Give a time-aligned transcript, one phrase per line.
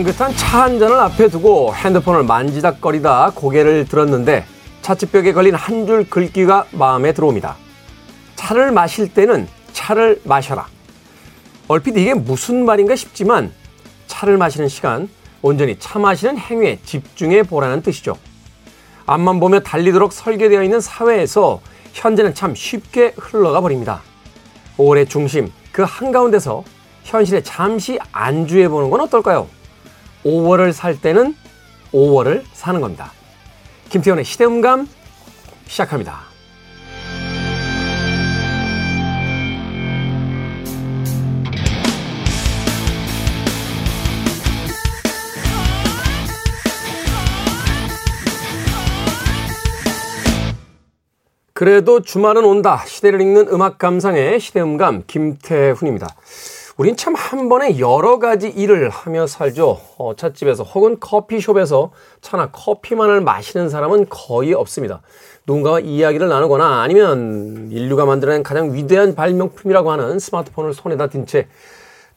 [0.00, 4.44] 향긋한 차 한 잔을 앞에 두고 핸드폰을 만지작거리다 고개를 들었는데
[4.82, 7.56] 차츠벽에 걸린 한 줄 글귀가 마음에 들어옵니다.
[8.36, 10.66] 차를 마실 때는 차를 마셔라.
[11.68, 13.52] 얼핏 이게 무슨 말인가 싶지만
[14.06, 15.08] 차를 마시는 시간,
[15.42, 18.16] 온전히 차 마시는 행위에 집중해 보라는 뜻이죠.
[19.06, 21.60] 앞만 보며 달리도록 설계되어 있는 사회에서
[21.92, 24.00] 현재는 참 쉽게 흘러가 버립니다.
[24.78, 26.64] 5월의 중심, 그 한가운데서
[27.04, 29.46] 현실에 잠시 안주해 보는 건 어떨까요?
[30.24, 31.34] 5월을 살 때는
[31.92, 33.12] 5월을 사는 겁니다.
[33.88, 34.88] 김태현의 시대음감
[35.66, 36.30] 시작합니다.
[51.60, 52.82] 그래도 주말은 온다.
[52.86, 56.08] 시대를 읽는 음악 감상의 시대음감 김태훈입니다.
[56.80, 59.78] 우린 참 한 번에 여러 가지 일을 하며 살죠.
[59.98, 61.90] 어, 찻집에서 혹은 커피숍에서
[62.22, 65.02] 차나 커피만을 마시는 사람은 거의 없습니다.
[65.46, 71.48] 누군가와 이야기를 나누거나 아니면 인류가 만들어낸 가장 위대한 발명품이라고 하는 스마트폰을 손에다 든 채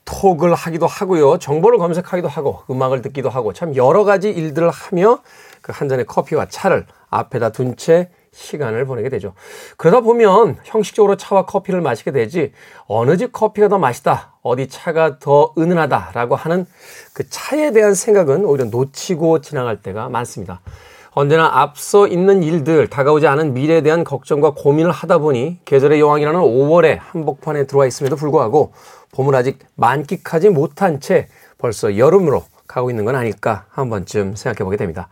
[0.05, 1.39] 톡을 하기도 하고요.
[1.39, 5.19] 정보를 검색하기도 하고 음악을 듣기도 하고 참 여러 가지 일들을 하며
[5.61, 9.33] 그 한 잔의 커피와 차를 앞에다 둔채 시간을 보내게 되죠.
[9.77, 12.53] 그러다 보면 형식적으로 차와 커피를 마시게 되지
[12.87, 16.65] 어느 집 커피가 더 맛있다, 어디 차가 더 은은하다라고 하는
[17.13, 20.59] 그 차에 대한 생각은 오히려 놓치고 지나갈 때가 많습니다.
[21.11, 26.99] 언제나 앞서 있는 일들, 다가오지 않은 미래에 대한 걱정과 고민을 하다 보니 계절의 여왕이라는 5월의
[26.99, 28.73] 한복판에 들어와 있음에도 불구하고
[29.13, 31.27] 봄을 아직 만끽하지 못한 채
[31.57, 35.07] 벌써 여름으로 가고 있는 건 아닐까 한 번쯤 생각해 보게 됩니다.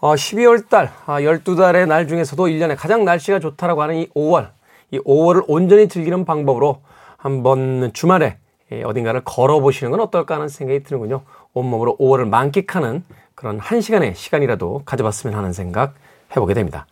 [0.00, 4.50] 어, 12월 달, 아, 12달의 날 중에서도 1년에 가장 날씨가 좋다라고 하는 이 5월,
[4.92, 6.80] 이 5월을 온전히 즐기는 방법으로
[7.18, 8.47] 한번 주말에 예,
[8.84, 11.22] 어딘가를 걸어보시는 건 어떨까 하는 생각이 드는군요.
[11.54, 13.02] 온몸으로 5월을 만끽하는
[13.34, 15.94] 그런 한 시간의 시간이라도 가져봤으면 하는 생각
[16.32, 16.86] 해보게 됩니다.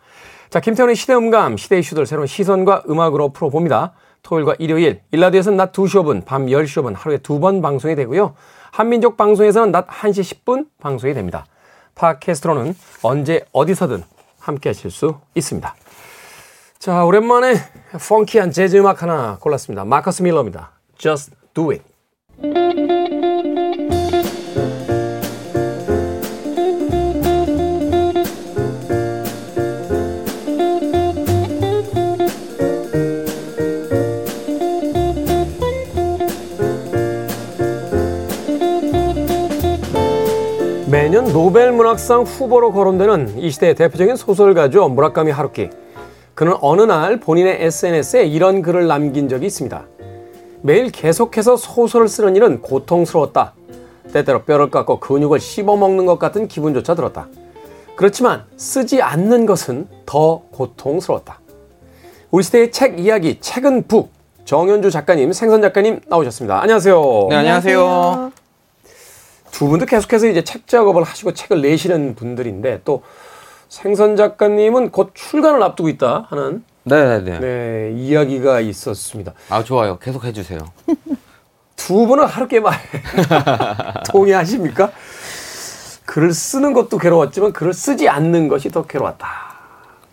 [0.49, 3.93] 자, 김태훈의 시대음감, 시대 이슈들 새로운 시선과 음악으로 풀어봅니다.
[4.23, 8.35] 토요일과 일요일, 일라디오에서는 낮 2시 5분, 밤 10시 5분 하루에 두 번 방송이 되고요.
[8.73, 11.47] 한민족 방송에서는 낮 1시 10분 방송이 됩니다.
[11.95, 14.03] 팟캐스트로는 언제 어디서든
[14.39, 15.75] 함께 하실 수 있습니다.
[16.79, 17.55] 자, 오랜만에
[18.09, 19.85] 펑키한 재즈 음악 하나 골랐습니다.
[19.85, 20.71] 마커스 밀러입니다.
[20.99, 21.83] Just do it.
[40.89, 44.89] 매년 노벨 문학상 후보로 거론되는 이 시대의 대표적인 소설가죠.
[44.89, 45.71] 무라카미 하루키.
[46.35, 49.96] 그는 어느 날 본인의 SNS에 이런 글을 남긴 적이 있습니다.
[50.67, 53.55] 매일 계속해서 소설을 쓰는 일은 고통스러웠다.
[54.13, 57.29] 때때로 뼈를 깎고 근육을 씹어먹는 것 같은 기분조차 들었다.
[57.95, 61.39] 그렇지만 쓰지 않는 것은 더 고통스러웠다.
[62.33, 64.11] 우리 시대의 책 이야기, 책은 북.
[64.45, 66.61] 정현주 작가님, 생선 작가님 나오셨습니다.
[66.61, 67.27] 안녕하세요.
[67.31, 68.33] 네, 안녕하세요.
[69.53, 73.03] 두 분도 계속해서 이제 책 작업을 하시고 책을 내시는 분들인데 또
[73.69, 76.65] 생선 작가님은 곧 출간을 앞두고 있다 하는
[76.97, 77.41] 네네네.
[77.41, 79.33] 네, 이야기가 있었습니다.
[79.51, 79.99] 아, 좋아요.
[79.99, 80.61] 계속 해주세요.
[81.75, 82.79] 두 분은 하루께 말
[84.11, 84.91] 동의하십니까?
[86.05, 89.27] 글을 쓰는 것도 괴로웠지만 글을 쓰지 않는 것이 더 괴로웠다.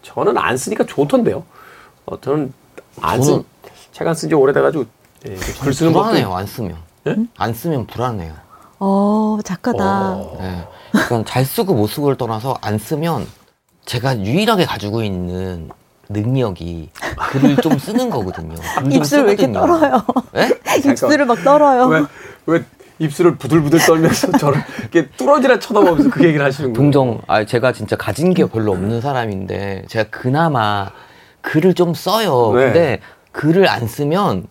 [0.01, 1.43] 저는 안 쓰니까 좋던데요.
[2.07, 2.51] 어, 저는
[3.01, 3.43] 안 쓴, 저는-
[3.91, 4.85] 책 안 쓴지 오래돼가지고
[5.27, 6.75] 예, 글 쓰는 것도 불안해요, 안 쓰면.
[7.07, 7.15] 예?
[7.37, 8.33] 안 쓰면 불안해요.
[8.79, 10.11] 어, 작가다.
[10.15, 11.23] 어, 네.
[11.25, 13.27] 잘 쓰고 못 쓰고를 떠나서 안 쓰면
[13.85, 15.69] 제가 유일하게 가지고 있는
[16.13, 16.89] 능력이
[17.31, 18.55] 글을 좀 쓰는 거거든요.
[18.75, 19.51] 글좀 입술 왜 이렇게.
[19.51, 20.03] 떨어요?
[20.31, 20.49] 네?
[20.89, 21.87] 입술을 막 떨어요.
[21.87, 22.03] 왜,
[22.45, 22.63] 왜
[22.99, 26.75] 입술을 부들부들 떨면서 저를 이렇게 뚫어지라 쳐다보면서 그 얘기를 하시는 거예요?
[26.75, 30.89] 동정, 아, 제가 진짜 가진 게 별로 없는 사람인데, 제가 그나마
[31.41, 32.53] 글을 좀 써요.
[32.55, 32.63] 네.
[32.65, 32.99] 근데
[33.33, 34.47] 글을 안 쓰면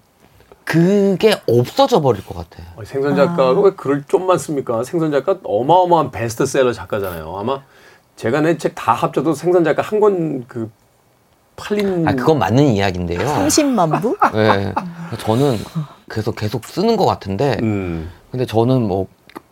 [0.65, 2.67] 그게 없어져 버릴 것 같아요.
[2.77, 4.85] 어, 생선 작가가 왜 글을 좀만 씁니까?
[4.85, 7.35] 생선 작가 어마어마한 베스트셀러 작가잖아요.
[7.39, 7.63] 아마
[8.17, 10.71] 제가 낸 책 다 합쳐도 생선 작가 한 권 그
[11.57, 13.21] 팔린 아, 그건 맞는 이야기인데요.
[13.21, 14.17] 30만 부?
[14.33, 14.73] 네.
[15.19, 15.59] 저는
[16.11, 18.11] 계속 계속 쓰는 것 같은데, 음.
[18.31, 19.07] 근데 저는 뭐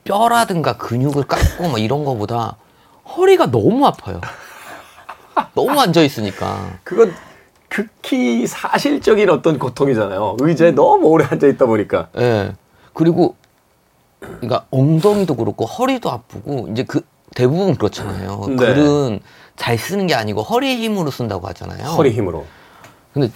[0.04, 2.56] 뼈라든가 근육을 깎고 뭐 이런 거보다
[3.16, 4.20] 허리가 너무 아파요.
[5.54, 6.78] 너무 앉아 있으니까.
[6.84, 7.12] 그건
[7.68, 10.36] 극히 사실적인 어떤 고통이잖아요.
[10.40, 12.08] 의자에 너무 오래 앉아 있다 보니까.
[12.18, 12.52] 예.
[12.92, 13.36] 그리고
[14.18, 17.02] 그러니까 엉덩이도 그렇고 허리도 아프고 이제 그
[17.34, 18.44] 대부분 그렇잖아요.
[18.48, 18.56] 네.
[18.56, 19.20] 글은
[19.60, 21.84] 잘 쓰는 게 아니고 허리 힘으로 쓴다고 하잖아요.
[21.90, 22.46] 허리 힘으로.
[23.12, 23.30] 근데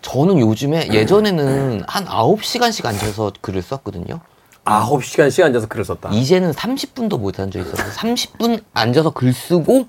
[0.00, 4.20] 저는 요즘에 예전에는 한 9시간씩 앉아서 글을 썼거든요.
[4.64, 6.08] 9시간씩 앉아서 글을 썼다.
[6.10, 9.88] 이제는 30분도 못 앉아 있어서 30분 앉아서 글 쓰고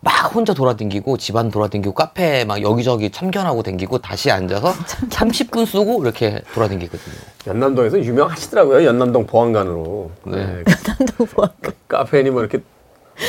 [0.00, 4.72] 막 혼자 돌아다니고 집안 돌아다니고 카페 막 여기저기 참견하고 다니고 다시 앉아서
[5.08, 7.14] 30분 쓰고 이렇게 돌아다니거든요.
[7.46, 8.84] 연남동에서 유명하시더라고요.
[8.84, 10.10] 연남동 보안관으로.
[10.24, 10.64] 네.
[10.66, 11.72] 연남동 보안관.
[11.86, 12.60] 카페니 뭐 이렇게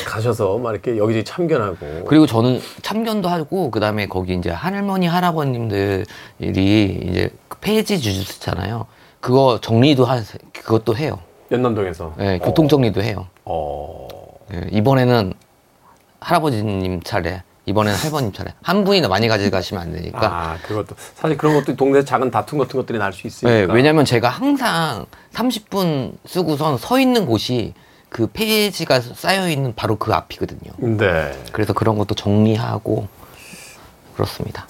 [0.05, 2.05] 가셔서 막 이렇게 여기저기 참견하고.
[2.05, 6.05] 그리고 저는 참견도 하고 그다음에 거기 이제 할머니 할아버님들이
[6.39, 8.85] 이제 그 폐지 주스잖아요.
[9.19, 10.21] 그거 정리도 하
[10.53, 11.19] 그것도 해요.
[11.51, 12.13] 연남동에서.
[12.17, 13.27] 네, 교통 정리도 해요.
[13.45, 14.07] 어.
[14.49, 15.33] 네, 이번에는
[16.19, 18.53] 할아버지님 차례, 이번에는 할머님 차례.
[18.61, 20.19] 한 분이나 많이 가져가시면 안 되니까.
[20.23, 23.73] 아, 그것도 사실 그런 것도 동네 작은 다툼 같은 것들이 날수 네, 있으니까.
[23.73, 27.73] 왜냐면 제가 항상 30분 쓰고선 서 있는 곳이
[28.11, 30.73] 그 페이지가 쌓여 있는 바로 그 앞이거든요.
[30.97, 31.31] 네.
[31.53, 33.07] 그래서 그런 것도 정리하고
[34.15, 34.67] 그렇습니다.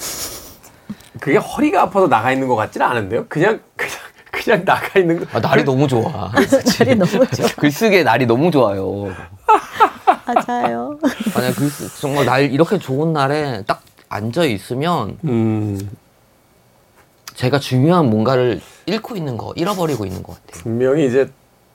[1.20, 3.26] 그게 허리가 아파서 나가 있는 것 같지는 않은데요.
[3.28, 3.96] 그냥 그냥
[4.30, 5.26] 그냥 나가 있는 거.
[5.36, 6.32] 아, 날이 너무 좋아.
[6.80, 7.48] 날이 너무 좋아.
[7.58, 9.12] 글쓰기에 날이 너무 좋아요.
[10.48, 11.00] 맞아요.
[11.36, 15.90] 아니, 글, 쓰- 정말 날 이렇게 좋은 날에 딱 앉아 있으면 음.
[17.34, 20.62] 제가 중요한 뭔가를 잃고 있는 거, 잃어버리고 있는 것 같아요.
[20.64, 21.28] 분명히 이제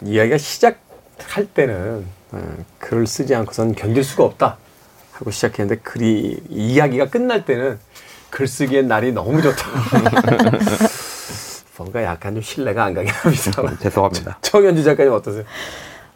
[0.05, 0.79] 이야기가 시작
[1.25, 4.57] 할 때는 어, 글을 쓰지 않고선 견딜 수가 없다
[5.13, 7.79] 하고 시작했는데 글이 이야기가 끝날 때는
[8.31, 9.67] 글 쓰기엔 날이 너무 좋다.
[11.79, 13.77] 뭔가 약간 좀 신뢰가 안 가긴 합니다.
[13.81, 14.39] 죄송합니다.
[14.43, 15.45] 정현주 작가님 어떠세요?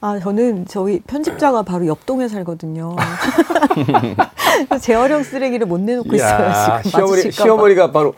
[0.03, 2.97] 아, 저는 저희 편집자가 바로 옆 동에 살거든요.
[4.81, 6.91] 재활용 쓰레기를 못 내놓고 있어요, 지금.
[6.91, 7.33] 시어머니.
[7.33, 8.15] 시어머니가 바로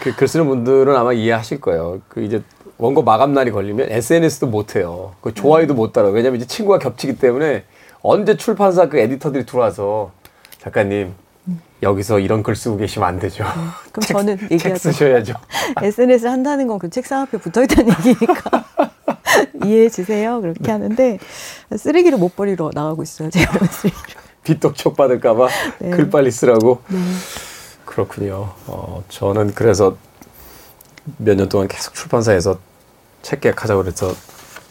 [0.00, 2.00] 그 글 쓰는 분들은 아마 이해하실 거예요.
[2.08, 2.42] 그 이제
[2.78, 5.12] 원고 마감 날이 걸리면 SNS도 못 해요.
[5.20, 6.08] 그 좋아요도 못 달아.
[6.08, 7.64] 왜냐면 이제 친구가 겹치기 때문에
[8.02, 10.10] 언제 출판사 그 에디터들이 들어와서
[10.60, 11.14] 작가님
[11.82, 13.44] 여기서 이런 글 쓰고 계시면 안 되죠.
[13.92, 14.78] 그럼 저는 책 얘기하죠.
[14.78, 15.34] 쓰셔야죠.
[15.82, 18.64] SNS 한다는 건 그 책상 앞에 붙어 있다는 얘기니까
[19.64, 20.40] 이해해 주세요.
[20.40, 21.18] 그렇게 하는데
[21.76, 23.30] 쓰레기를 못 버리러 나가고 있어요.
[23.30, 23.96] 재활용 쓰레기.
[24.42, 25.48] 빚독촉 받을까봐
[25.78, 25.90] 네.
[25.90, 26.80] 글 빨리 쓰라고.
[26.88, 26.98] 네.
[27.84, 28.50] 그렇군요.
[28.66, 29.96] 어, 저는 그래서
[31.18, 32.58] 몇 년 동안 계속 출판사에서
[33.22, 34.14] 책 계약하자고 그래서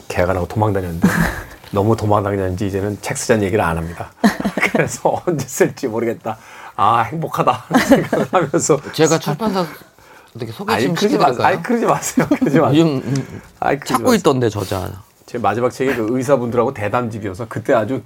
[0.07, 1.07] 계약 안 하고 도망 다녔는데
[1.71, 4.11] 너무 도망 다녔는지 이제는 책 쓰자는 얘기를 안 합니다.
[4.71, 6.37] 그래서 언제 쓸지 모르겠다.
[6.75, 7.65] 아, 행복하다.
[7.87, 8.79] 생각을 하면서.
[8.93, 9.65] 제가 출판사
[10.35, 11.33] 어떻게 소개 아니, 좀 그러지 마세요.
[11.33, 11.47] 시켜드릴까요?
[11.47, 12.27] 아니, 그러지 마세요.
[12.29, 12.79] 그러지 마세요.
[12.81, 14.15] 요즘 음, 아이, 그러지 찾고 마세요.
[14.17, 14.91] 있던데 저자.
[15.27, 18.01] 제 마지막 책이 그 의사분들하고 대담집이어서 그때 아주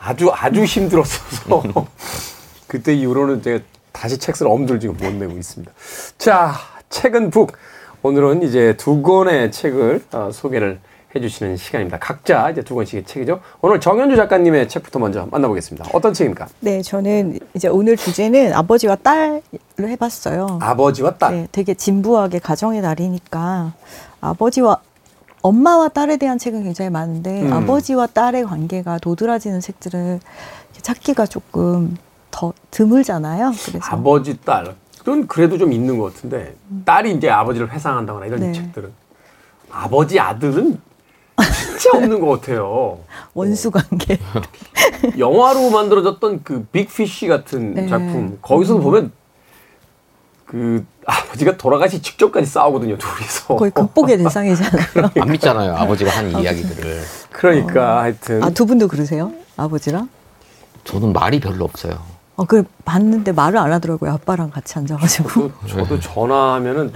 [0.00, 1.62] 아주 아주 힘들었어서
[2.66, 5.72] 그때 이후로는 제가 다시 책을 엄두를 지금 못 내고 있습니다.
[6.18, 6.54] 자,
[6.90, 7.52] 책은 북.
[8.02, 10.78] 오늘은 이제 두 권의 책을 어, 소개를
[11.14, 11.98] 해주시는 시간입니다.
[11.98, 13.40] 각자 이제 두 권씩의 책이죠.
[13.60, 15.88] 오늘 정현주 작가님의 책부터 먼저 만나보겠습니다.
[15.92, 16.46] 어떤 책입니까?
[16.60, 19.42] 네, 저는 이제 오늘 주제는 아버지와 딸을
[19.78, 20.58] 해봤어요.
[20.60, 21.32] 아버지와 딸.
[21.32, 23.72] 네, 되게 진부하게 가정의 날이니까
[24.20, 24.80] 아버지와
[25.40, 27.52] 엄마와 딸에 대한 책은 굉장히 많은데 음.
[27.52, 30.20] 아버지와 딸의 관계가 도드라지는 책들을
[30.82, 31.96] 찾기가 조금
[32.30, 33.52] 더 드물잖아요.
[33.64, 34.74] 그래서 아버지 딸.
[34.98, 36.54] 그건 그래도 좀 있는 것 같은데
[36.84, 38.52] 딸이 이제 아버지를 회상한다거나 이런 네.
[38.52, 38.92] 책들은
[39.70, 40.80] 아버지 아들은
[41.52, 42.98] 진짜 없는 것 같아요.
[43.32, 44.18] 원수 관계.
[45.18, 47.86] 영화로 만들어졌던 그 빅피쉬 같은 네.
[47.88, 49.12] 작품 거기서도 보면
[50.44, 55.10] 그 아버지가 돌아가시 직전까지 싸우거든요 둘이서 거의 극복의 대상이잖아요.
[55.20, 55.74] 안 믿잖아요.
[55.76, 57.02] 아버지가 하는 이야기들을.
[57.30, 59.32] 그러니까 하여튼 아, 두 분도 그러세요?
[59.56, 60.08] 아버지랑?
[60.84, 61.98] 저는 말이 별로 없어요.
[62.38, 64.12] 어, 그 봤는데 말을 안 하더라고요.
[64.12, 65.28] 아빠랑 같이 앉아가지고.
[65.28, 66.92] 저도, 저도 전화하면은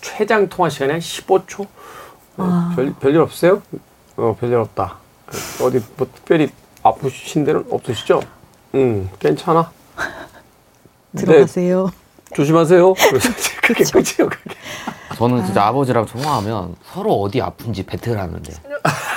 [0.00, 1.66] 최장 통화 시간이 한 15초
[2.36, 2.72] 아.
[2.74, 3.62] 별, 별일 없어요?
[4.16, 4.96] 어 별일 없다
[5.62, 6.50] 어디 뭐 특별히
[6.82, 8.20] 아프신 데는 없으시죠?
[8.74, 9.70] 응 괜찮아
[11.12, 11.90] 네, 들어가세요.
[12.34, 12.94] 조심하세요
[13.62, 14.54] 그게 끝이에요 그게
[15.16, 15.72] 저는 진짜 아.
[15.72, 18.52] 버지랑 통화하면 서로 어디 아픈지 배틀하는데.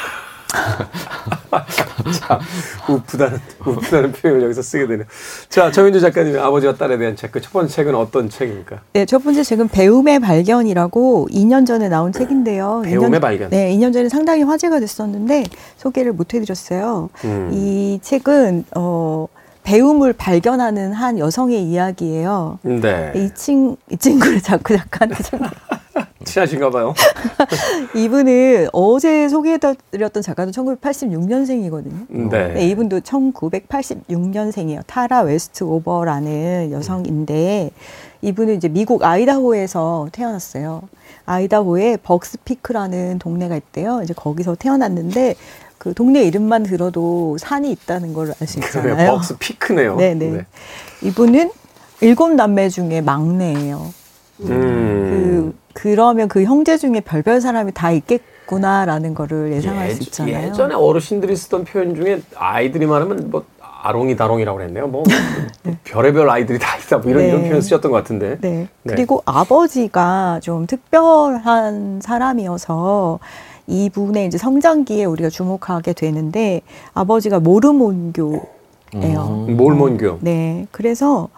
[2.19, 2.39] 자,
[2.87, 5.05] 우프다는, 우프다는 표현을 여기서 쓰게 되네요.
[5.49, 7.31] 자, 정윤주 작가님의 아버지와 딸에 대한 책.
[7.31, 8.81] 그 첫 번째 책은 어떤 책입니까?
[8.93, 12.81] 네, 첫 번째 책은 배움의 발견이라고 2년 전에 나온 책인데요.
[12.85, 13.49] 배움의 2년, 발견.
[13.49, 15.45] 네, 2년 전에 상당히 화제가 됐었는데
[15.77, 17.09] 소개를 못 해드렸어요.
[17.25, 17.49] 음.
[17.53, 19.27] 이 책은 어,
[19.63, 22.59] 배움을 발견하는 한 여성의 이야기예요.
[22.63, 23.11] 네.
[23.15, 25.09] 이, 친, 이 친구를 자꾸 약간
[26.25, 26.93] 친하신가 봐요.
[27.95, 32.29] 이분은 어제 소개해드렸던 작가도 1986년생이거든요.
[32.29, 32.53] 네.
[32.53, 34.81] 네, 이분도 1986년생이에요.
[34.85, 37.71] 타라 웨스트오버라는 여성인데
[38.21, 40.81] 이분은 이제 미국 아이다호에서 태어났어요.
[41.25, 44.01] 아이다호에 벅스피크라는 동네가 있대요.
[44.03, 45.35] 이제 거기서 태어났는데
[45.77, 48.59] 그 동네 이름만 들어도 산이 있다는 걸 알 수.
[48.59, 49.11] 있잖아요.
[49.13, 49.95] 벅스 피크네요.
[49.95, 50.45] 네네.
[51.03, 51.51] 이분은
[52.01, 53.93] 일곱 남매 중에 막내예요.
[54.41, 54.47] 음.
[54.47, 60.47] 그 그러면 그 형제 중에 별별 사람이 다 있겠 있구나라는 거를 예상할 수 있잖아요.
[60.47, 63.45] 예전에 어르신들이 쓰던 표현 중에 아이들이 말하면 뭐
[63.81, 64.87] 아롱이 다롱이라고 그랬네요.
[64.87, 65.03] 뭐
[65.63, 65.77] 네.
[65.83, 67.29] 별의별 아이들이 다 있다 뭐 이런 네.
[67.29, 68.37] 이런 표현 쓰셨던 것 같은데.
[68.41, 68.67] 네.
[68.83, 68.93] 네.
[68.95, 73.19] 그리고 아버지가 좀 특별한 사람이어서
[73.67, 76.61] 이분의 이제 성장기에 우리가 주목하게 되는데
[76.95, 78.41] 아버지가 모르몬교예요.
[78.95, 79.55] 음.
[79.55, 80.17] 몰몬교.
[80.21, 80.65] 네.
[80.71, 81.29] 그래서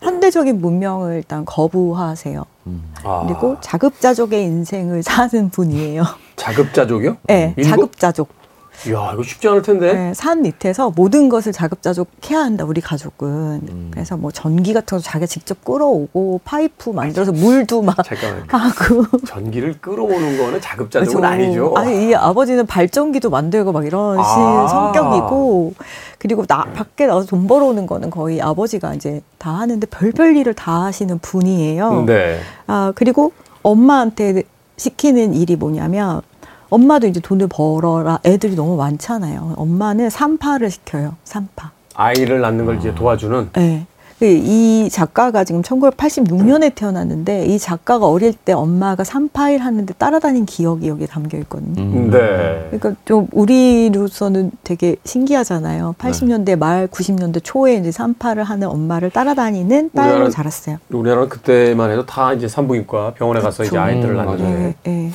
[0.00, 2.44] 현대적인 문명을 일단 거부하세요.
[2.66, 2.82] 음.
[3.04, 3.24] 아.
[3.26, 6.04] 그리고 자급자족의 인생을 사는 분이에요.
[6.36, 7.16] 자급자족이요?
[7.24, 7.68] 네, 인구?
[7.68, 8.40] 자급자족.
[8.86, 9.92] 이야, 이거 쉽지 않을 텐데.
[9.92, 13.28] 네, 산 밑에서 모든 것을 자급자족해야 한다, 우리 가족은.
[13.68, 13.90] 음.
[13.92, 18.44] 그래서 뭐 전기 같은 거 자기가 직접 끌어오고 파이프 만들어서 물도 막 잠깐만요.
[18.48, 19.18] 하고.
[19.26, 21.26] 전기를 끌어오는 거는 자급자족은 그렇죠.
[21.26, 21.74] 아니죠.
[21.76, 24.66] 아니, 이 아버지는 발전기도 만들고 막 이런 아.
[24.66, 25.74] 성격이고,
[26.20, 30.84] 그리고 나, 밖에 나가서 돈 벌어오는 거는 거의 아버지가 이제 다 하는데 별별 일을 다
[30.84, 32.04] 하시는 분이에요.
[32.04, 32.38] 네.
[32.66, 34.42] 아, 그리고 엄마한테
[34.76, 36.20] 시키는 일이 뭐냐면,
[36.68, 39.54] 엄마도 이제 돈을 벌어라 애들이 너무 많잖아요.
[39.56, 41.16] 엄마는 산파를 시켜요.
[41.24, 41.72] 산파.
[41.94, 43.50] 아이를 낳는 걸 이제 도와주는.
[43.54, 43.86] 네.
[44.20, 51.06] 그이 작가가 지금 1986년에 태어났는데 이 작가가 어릴 때 엄마가 산파일 하는데 따라다닌 기억이 여기에
[51.06, 51.82] 담겨 있거든요.
[51.82, 52.10] 음.
[52.10, 52.66] 네.
[52.70, 55.94] 그러니까 좀 우리로서는 되게 신기하잖아요.
[55.98, 60.76] 80년대 말 90년대 초에 이제 산파를 하는 엄마를 따라다니는 딸로 자랐어요.
[60.90, 63.74] 우리나라는 그때만 해도 다 이제 산부인과 병원에 가서 그렇죠.
[63.74, 64.36] 이제 아이들을 낳는.
[64.36, 65.10] 네, 네.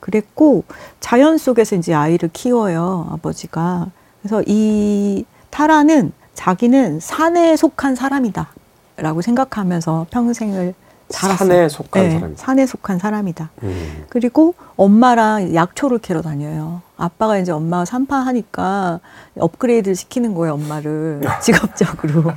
[0.00, 0.64] 그랬고
[1.00, 3.86] 자연 속에서 이제 아이를 키워요 아버지가
[4.20, 8.48] 그래서 이 타라는 자기는 산에 속한 사람이다
[8.96, 10.74] 라고 생각하면서 평생을
[11.10, 11.48] 살았어요.
[11.48, 12.34] 산에 속한 네, 사람.
[12.36, 13.50] 산에 속한 사람이다.
[13.64, 14.04] 음.
[14.08, 16.82] 그리고 엄마랑 약초를 캐러 다녀요.
[16.96, 19.00] 아빠가 이제 엄마가 산파하니까
[19.38, 21.20] 업그레이드 시키는 거예요, 엄마를.
[21.42, 22.32] 직업적으로.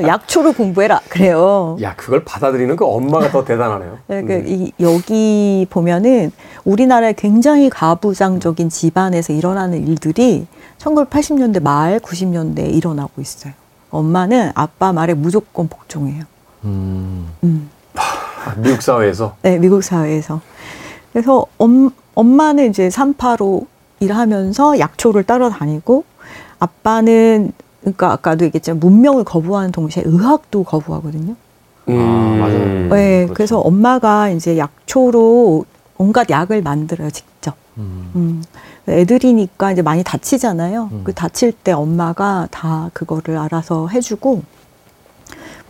[0.00, 1.00] 약초를 공부해라.
[1.10, 1.76] 그래요.
[1.82, 3.98] 야, 그걸 받아들이는 그 엄마가 더 대단하네요.
[4.06, 4.44] 네, 그, 음.
[4.46, 6.32] 이, 여기 보면은
[6.64, 10.46] 우리나라의 굉장히 가부장적인 집안에서 일어나는 일들이
[10.80, 13.52] 1980년대 말, 90년대에 일어나고 있어요.
[13.90, 16.24] 엄마는 아빠 말에 무조건 복종해요.
[16.64, 17.28] 음.
[17.44, 17.70] 음.
[18.58, 19.36] 미국 사회에서?
[19.42, 20.40] 네, 미국 사회에서.
[21.12, 23.66] 그래서 엄, 엄마는 이제 산파로
[24.00, 26.04] 일하면서 약초를 따라다니고
[26.58, 31.34] 아빠는 그러니까 아까도 얘기했지만 문명을 거부하는 동시에 의학도 거부하거든요.
[31.88, 32.88] 음, 아, 맞아요.
[32.88, 33.34] 네, 그렇죠.
[33.34, 35.64] 그래서 엄마가 이제 약초로
[35.98, 37.54] 온갖 약을 만들어요, 직접.
[37.76, 38.42] 음.
[38.90, 38.98] 음.
[38.98, 40.88] 애들이니까 이제 많이 다치잖아요.
[40.92, 41.00] 음.
[41.04, 44.42] 그 다칠 때 엄마가 다 그거를 알아서 해주고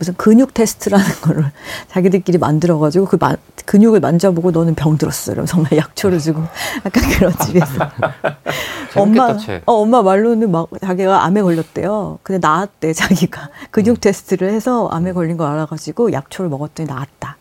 [0.01, 1.45] 무슨 근육 테스트라는 거를
[1.89, 3.35] 자기들끼리 만들어가지고 그 마,
[3.65, 5.31] 근육을 만져보고 너는 병 들었어.
[5.31, 6.41] 이러면 정말 약초를 주고
[6.83, 7.91] 약간 그런 집에서.
[8.97, 9.27] 엄마,
[9.67, 12.17] 어, 엄마 말로는 막 자기가 암에 걸렸대요.
[12.23, 13.49] 근데 나았대, 자기가.
[13.69, 14.01] 근육 음.
[14.01, 17.37] 테스트를 해서 암에 걸린 걸 알아가지고 약초를 먹었더니 나았다.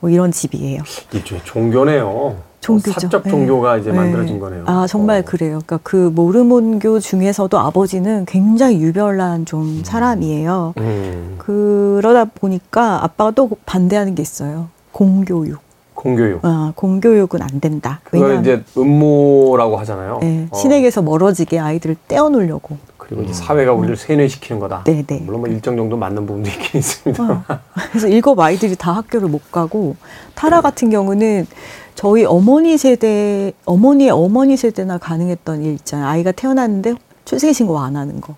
[0.00, 0.82] 뭐 이런 집이에요.
[1.12, 2.51] 일종의 종교네요.
[2.62, 3.00] 종교죠.
[3.00, 3.80] 사적 종교가 네.
[3.80, 4.40] 이제 만들어진 네.
[4.40, 4.64] 거네요.
[4.66, 5.22] 아 정말 어.
[5.22, 5.60] 그래요.
[5.66, 9.82] 그러니까 그 모르몬교 중에서도 아버지는 굉장히 유별난 좀 음.
[9.84, 10.74] 사람이에요.
[10.78, 11.34] 음.
[11.38, 14.68] 그러다 보니까 아빠가 또 반대하는 게 있어요.
[14.92, 15.60] 공교육.
[15.94, 16.44] 공교육.
[16.44, 18.00] 아, 공교육은 안 된다.
[18.04, 20.18] 그걸 이제 음모라고 하잖아요.
[20.20, 20.56] 네, 어.
[20.56, 22.76] 신에게서 멀어지게 아이들을 떼어놓으려고.
[22.96, 24.84] 그리고 이제 사회가 우리를 세뇌시키는 거다.
[24.84, 25.02] 네네.
[25.06, 25.22] 네.
[25.24, 27.24] 물론 뭐 일정 정도 맞는 부분도 있긴 있습니다.
[27.24, 27.44] 어.
[27.90, 29.96] 그래서 일곱 아이들이 다 학교를 못 가고
[30.34, 31.46] 타라 같은 경우는
[31.94, 36.08] 저희 어머니 세대, 어머니의 어머니 세대나 가능했던 일 있잖아요.
[36.08, 36.94] 아이가 태어났는데
[37.24, 38.34] 출생신고 안 하는 거.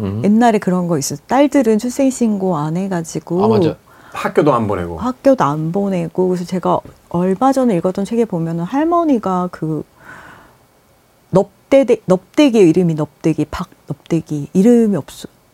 [0.00, 0.22] 음.
[0.24, 1.18] 옛날에 그런 거 있어요.
[1.26, 3.44] 딸들은 출생신고 안 해가지고.
[3.44, 3.76] 아, 맞아.
[4.12, 4.98] 학교도 안 보내고.
[4.98, 6.28] 학교도 안 보내고.
[6.28, 9.84] 그래서 제가 얼마 전에 읽었던 책에 보면은 할머니가 그
[11.30, 14.48] 넙대대, 넙대기의 이름이 넙대기, 박 넙대기.
[14.52, 15.06] 이름이 없,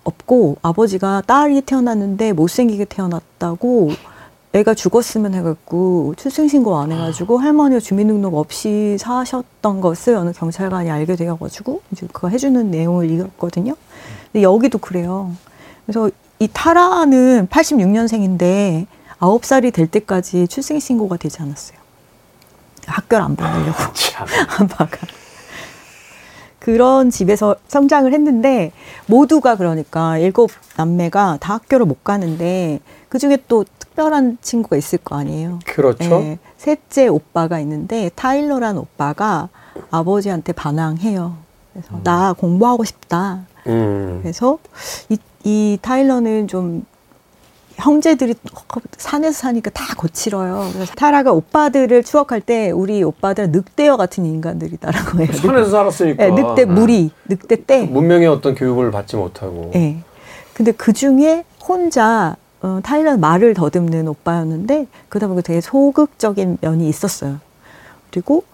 [0.04, 3.90] 없고 아버지가 딸이 태어났는데 못생기게 태어났다고
[4.54, 11.82] 애가 죽었으면 해갖고 출생신고 안 해가지고 할머니가 주민등록 없이 사셨던 것을 어느 경찰관이 알게 되어가지고
[11.92, 13.74] 이제 그거 해주는 내용을 읽었거든요.
[14.32, 15.32] 근데 여기도 그래요.
[15.84, 18.86] 그래서 이 타라는 86년생인데
[19.18, 21.78] 9살이 될 때까지 출생신고가 되지 않았어요.
[22.86, 23.72] 학교를 안 보내려고.
[24.60, 24.98] 아빠가.
[26.58, 28.72] 그런 집에서 성장을 했는데
[29.06, 33.64] 모두가 그러니까 일곱 남매가 다 학교를 못 가는데 그 중에 또
[33.98, 35.58] 특별한 친구가 있을 거 아니에요.
[35.66, 36.20] 그렇죠.
[36.20, 39.48] 네, 셋째 오빠가 있는데 타일러란 오빠가
[39.90, 41.36] 아버지한테 반항해요.
[41.72, 42.00] 그래서 음.
[42.04, 43.40] 나 공부하고 싶다.
[43.66, 44.20] 음.
[44.22, 44.58] 그래서
[45.08, 46.86] 이, 이 타일러는 좀
[47.74, 48.34] 형제들이
[48.96, 50.70] 산에서 사니까 다 거칠어요.
[50.72, 55.28] 그래서 타라가 오빠들을 추억할 때 우리 오빠들은 늑대와 같은 인간들이다라고 해요.
[55.32, 56.24] 산에서 살았으니까.
[56.24, 57.82] 네, 늑대 무리, 늑대 때.
[57.82, 59.72] 문명의 어떤 교육을 받지 못하고.
[59.74, 60.04] 네.
[60.54, 67.38] 근데 그 중에 혼자 어, 타일러는 말을 더듬는 오빠였는데 그러다 보니까 되게 소극적인 면이 있었어요.
[68.10, 68.44] 그리고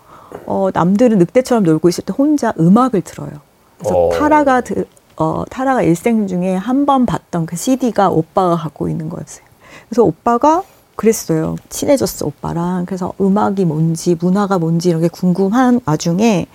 [0.47, 3.31] 어, 남들은 늑대처럼 놀고 있을 때 혼자 음악을 들어요.
[3.79, 4.11] 그래서 어.
[4.11, 4.85] 타라가 드,
[5.17, 9.45] 어, 타라가 일생 중에 한 번 봤던 그 CD가 오빠가 갖고 있는 거였어요.
[9.89, 10.63] 그래서 오빠가
[10.97, 11.57] 그랬어요.
[11.71, 12.85] 친해졌어 오빠랑.
[12.87, 16.47] 그래서 음악이 뭔지 문화가 뭔지 이런 게 궁금한 와중에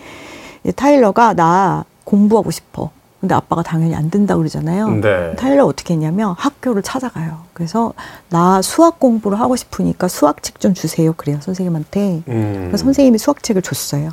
[0.76, 2.92] 타일러가 나 공부하고 싶어.
[3.20, 4.90] 근데 아빠가 당연히 안 된다고 그러잖아요.
[5.02, 5.36] 네.
[5.36, 7.40] 타일러 어떻게 했냐면 학교를 찾아가요.
[7.54, 7.94] 그래서
[8.30, 11.12] 나 수학 공부를 하고 싶으니까 수학책 좀 주세요.
[11.14, 12.24] 그래요 선생님한테.
[12.28, 12.66] 음.
[12.68, 14.12] 그래서 선생님이 수학책을 줬어요.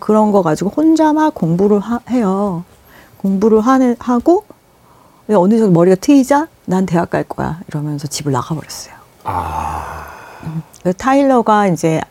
[0.00, 2.64] 그런 거 가지고 혼자 막 공부를 하, 해요.
[3.18, 4.44] 공부를 하는, 하고
[5.30, 8.94] 어느 정도 머리가 트이자 난 대학 갈 거야 이러면서 집을 나가버렸어요.
[9.24, 10.04] 아,
[10.82, 12.02] 그래서 타일러가 이제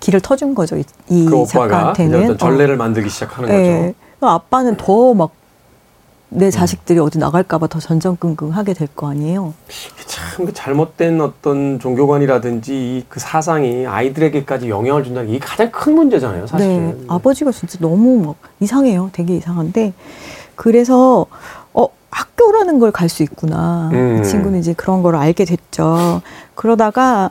[0.00, 2.38] 길을 터준 거죠 이, 이 그 작가한테는.
[2.38, 2.78] 전례를 어.
[2.78, 3.52] 만들기 시작하는 예.
[3.82, 3.94] 거죠.
[4.18, 5.30] 그럼 아빠는 더 막
[6.28, 9.54] 내 자식들이 어디 나갈까봐 더 전전긍긍하게 될 거 아니에요.
[10.06, 16.98] 참그 잘못된 어떤 종교관이라든지 이그 사상이 아이들에게까지 영향을 준다는 게 가장 큰 문제잖아요, 사실은.
[16.98, 19.10] 네, 아버지가 진짜 너무 막 이상해요.
[19.12, 19.92] 되게 이상한데
[20.56, 21.26] 그래서
[21.72, 23.90] 어 학교라는 걸 갈 수 있구나.
[23.92, 24.20] 음.
[24.20, 26.22] 이 친구는 이제 그런 걸 알게 됐죠.
[26.54, 27.30] 그러다가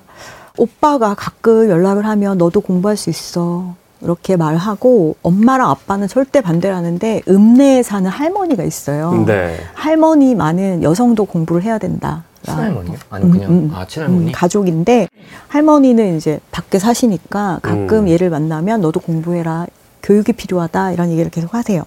[0.57, 3.75] 오빠가 가끔 연락을 하면 너도 공부할 수 있어.
[4.05, 9.23] 이렇게 말하고 엄마랑 아빠는 절대 반대를 하는데 읍내에 사는 할머니가 있어요.
[9.25, 9.57] 네.
[9.73, 12.23] 할머니만은 여성도 공부를 해야 된다.
[12.43, 12.95] 친할머니요?
[13.09, 13.71] 아니 그냥 음, 음.
[13.73, 14.27] 아 친할머니?
[14.27, 15.07] 음, 가족인데
[15.47, 18.09] 할머니는 이제 밖에 사시니까 가끔 음.
[18.09, 19.65] 얘를 만나면 너도 공부해라
[20.03, 21.83] 교육이 필요하다 이런 얘기를 계속 하세요.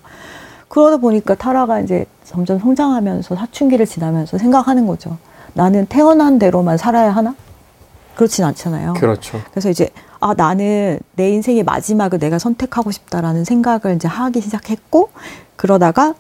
[0.66, 5.16] 그러다 보니까 타라가 이제 점점 성장하면서 사춘기를 지나면서 생각하는 거죠.
[5.54, 7.37] 나는 태어난 대로만 살아야 하나?
[8.16, 8.94] 그렇진 않잖아요.
[8.94, 9.40] 그렇죠.
[9.52, 9.88] 그래서 이제
[10.20, 15.11] 아 나는 내 인생의 마지막을 내가 선택하고 싶다라는 생각을 이제 하기 시작했고
[15.57, 16.14] 그러다가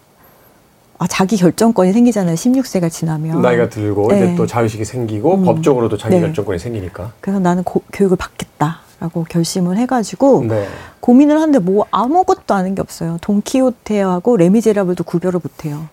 [0.98, 2.34] 아 자기 결정권이 생기잖아요.
[2.34, 4.18] 16세가 지나면 나이가 들고 네.
[4.18, 5.44] 이제 또 자유식이 생기고 음.
[5.44, 6.20] 법적으로도 자기 네.
[6.22, 7.12] 결정권이 생기니까.
[7.20, 10.66] 그래서 나는 고- 교육을 받겠다라고 결심을 해가지고 네.
[11.00, 13.18] 고민을 하는데 뭐 아무것도 아는 게 없어요.
[13.20, 15.86] 돈키호테하고 레미제라블도 구별을 못해요.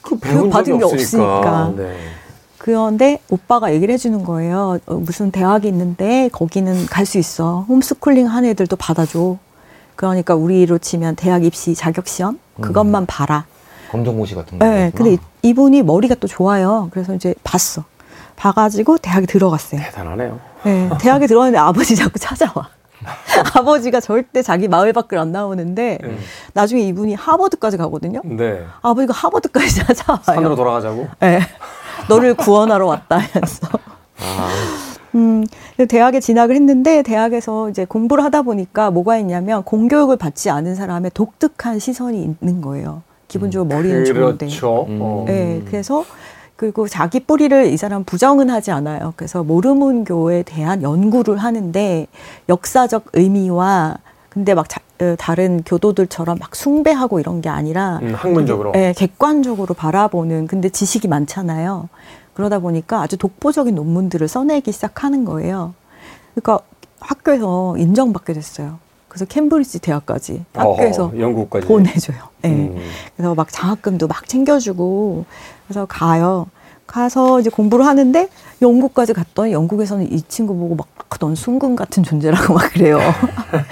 [0.00, 1.38] 그 교육 받은 게 없으니까.
[1.66, 1.92] 없으니까.
[2.62, 2.72] 네.
[2.72, 4.78] 그런데 오빠가 얘기를 해주는 거예요.
[4.86, 7.64] 어, 무슨 대학이 있는데 거기는 갈 수 있어.
[7.68, 9.36] 홈스쿨링 한 애들도 받아줘.
[9.96, 13.44] 그러니까 우리로 치면 대학 입시 자격 시험 그것만 봐라.
[13.90, 14.64] 검정고시 같은 거.
[14.64, 16.88] 네, 근데 이- 이분이 머리가 또 좋아요.
[16.92, 17.84] 그래서 이제 봤어.
[18.36, 19.80] 봐가지고 대학에 들어갔어요.
[19.80, 20.38] 대단하네요.
[20.64, 22.68] 네, 대학에 들어갔는데 아버지 자꾸 찾아와.
[23.54, 26.18] 아버지가 절대 자기 마을 밖을 안 나오는데 음.
[26.54, 28.20] 나중에 이분이 하버드까지 가거든요.
[28.24, 28.64] 네.
[28.80, 30.20] 아버지가 하버드까지 찾아와요.
[30.22, 31.08] 산으로 돌아가자고.
[31.18, 31.40] 네.
[32.12, 33.66] 너를 구원하러 왔다 하면서.
[34.18, 34.48] 아,
[35.14, 35.44] 음,
[35.88, 41.78] 대학에 진학을 했는데 대학에서 이제 공부를 하다 보니까 뭐가 있냐면 공교육을 받지 않은 사람의 독특한
[41.78, 43.02] 시선이 있는 거예요.
[43.28, 44.46] 기본적으로 머리는 좋은데.
[44.46, 44.86] 그렇죠.
[44.88, 44.98] 음.
[45.00, 45.24] 어.
[45.26, 46.04] 네, 그래서
[46.56, 49.14] 그리고 자기 뿌리를 이 사람 부정은 하지 않아요.
[49.16, 52.06] 그래서 모르문교에 대한 연구를 하는데
[52.48, 53.96] 역사적 의미와
[54.32, 58.72] 근데 막 자- 어, 다른 교도들처럼 막 숭배하고 이런 게 아니라 음, 학문적으로.
[58.72, 61.90] 네, 객관적으로 바라보는 근데 지식이 많잖아요.
[62.32, 65.74] 그러다 보니까 아주 독보적인 논문들을 써내기 시작하는 거예요.
[66.34, 66.60] 그러니까
[67.00, 68.78] 학교에서 인정받게 됐어요.
[69.08, 71.66] 그래서 캠브리지 대학까지 학교에서 어허, 영국까지.
[71.66, 72.16] 보내줘요.
[72.40, 72.48] 네.
[72.52, 72.78] 음.
[73.14, 75.26] 그래서 막 장학금도 막 챙겨주고
[75.68, 76.46] 그래서 가요.
[76.92, 78.28] 가서 이제 공부를 하는데
[78.60, 82.98] 영국까지 갔더니 영국에서는 이 친구 보고 막 넌 순금 같은 존재라고 막 그래요.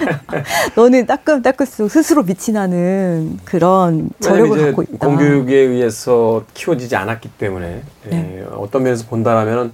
[0.73, 5.05] 너는 따끔따끔 스스로 빛이 나는 그런 저력을 갖고 있다.
[5.05, 8.39] 공교육에 의해서 키워지지 않았기 때문에 네.
[8.39, 9.73] 예, 어떤 면에서 본다라면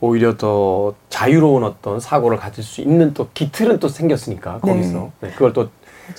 [0.00, 4.72] 오히려 더 자유로운 어떤 사고를 가질 수 있는 또 기틀은 또 생겼으니까 네.
[4.72, 5.68] 거기서 네, 그걸 또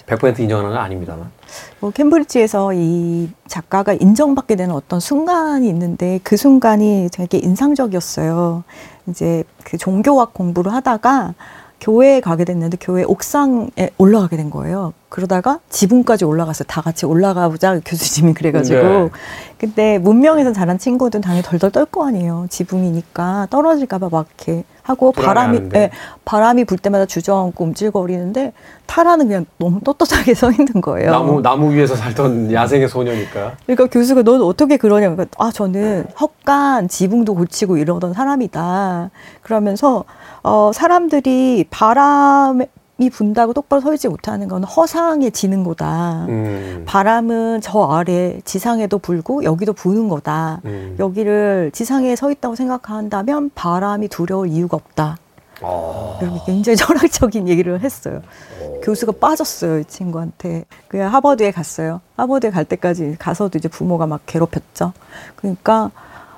[0.05, 1.31] 100% 인정하는 건 아닙니다만
[1.79, 8.63] 뭐 캠브리지에서 이 작가가 인정받게 되는 어떤 순간이 있는데 그 순간이 되게 인상적이었어요.
[9.07, 11.33] 이제 그 종교학 공부를 하다가
[11.79, 14.93] 교회에 가게 됐는데 교회 옥상에 올라가게 된 거예요.
[15.13, 16.65] 그러다가 지붕까지 올라갔어요.
[16.67, 18.81] 다 같이 올라가 보자 교수님이 그래가지고.
[18.81, 19.09] 네.
[19.59, 22.47] 근데 문명에서 자란 친구들은 당연히 덜덜 떨 거 아니에요.
[22.49, 25.69] 지붕이니까 떨어질까봐 막 이렇게 하고 바람이.
[25.75, 25.91] 예,
[26.25, 28.53] 바람이 불 때마다 주저앉고 움찔거리는데
[28.87, 31.11] 타라는 그냥 너무 떳떳하게 서 있는 거예요.
[31.11, 36.87] 나무 나무 위에서 살던 야생의 소녀니까 그러니까 교수가 넌 어떻게 그러냐고 그러니까 아 저는 헛간
[36.87, 39.11] 지붕도 고치고 이러던 사람이다.
[39.43, 40.05] 그러면서
[40.41, 42.61] 어 사람들이 바람
[43.03, 46.25] 이 분다고 똑바로 서 있지 못하는 건 허상해지는 거다.
[46.29, 46.83] 음.
[46.87, 50.61] 바람은 저 아래 지상에도 불고 여기도 부는 거다.
[50.65, 50.95] 음.
[50.99, 55.17] 여기를 지상에 서 있다고 생각한다면 바람이 두려울 이유가 없다.
[55.61, 56.17] 어.
[56.21, 58.21] 이렇게 굉장히 철학적인 얘기를 했어요.
[58.83, 60.65] 교수가 빠졌어요, 이 친구한테.
[60.87, 61.99] 그냥 하버드에 갔어요.
[62.15, 64.93] 하버드에 갈 때까지 가서도 이제 부모가 막 괴롭혔죠.
[65.35, 65.91] 그러니까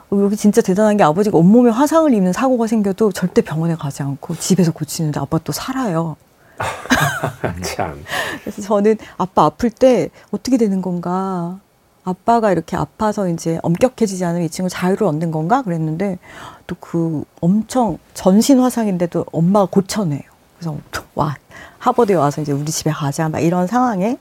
[0.10, 4.36] 어, 여기 진짜 대단한 게 아버지가 온몸에 화상을 입는 사고가 생겨도 절대 병원에 가지 않고
[4.36, 6.16] 집에서 고치는데 아빠 또 살아요.
[7.62, 8.04] 참.
[8.42, 11.60] 그래서 저는 아빠 아플 때 어떻게 되는 건가?
[12.04, 15.62] 아빠가 이렇게 아파서 이제 엄격해지지 않으면 이 친구 자유를 얻는 건가?
[15.62, 16.20] 그랬는데
[16.68, 20.22] 또 그 엄청 전신 화상인데도 엄마가 고쳐내요.
[20.58, 20.78] 그래서
[21.14, 21.36] 와
[21.80, 24.18] 하버드에 와서 이제 우리 집에 가자 막 이런 상황에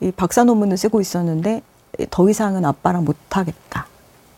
[0.00, 1.62] 이 박사 논문을 쓰고 있었는데
[2.10, 3.87] 더 이상은 아빠랑 못 하겠다.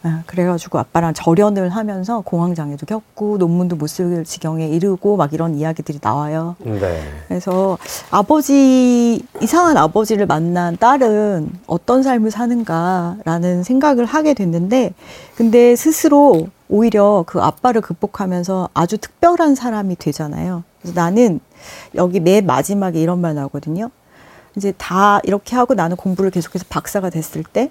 [0.02, 5.98] 아, 그래가지고 아빠랑 절연을 하면서 공황장애도 겪고 논문도 못 쓸 지경에 이르고 막 이런 이야기들이
[6.00, 6.56] 나와요.
[6.60, 7.02] 네.
[7.28, 7.76] 그래서
[8.10, 14.94] 아버지 이상한 아버지를 만난 딸은 어떤 삶을 사는가라는 생각을 하게 됐는데
[15.36, 20.62] 근데 스스로 오히려 그 아빠를 극복하면서 아주 특별한 사람이 되잖아요.
[20.80, 21.40] 그래서 나는
[21.96, 23.90] 여기 맨 마지막에 이런 말 나오거든요.
[24.56, 27.70] 이제 다 이렇게 하고 나는 공부를 계속해서 박사가 됐을 때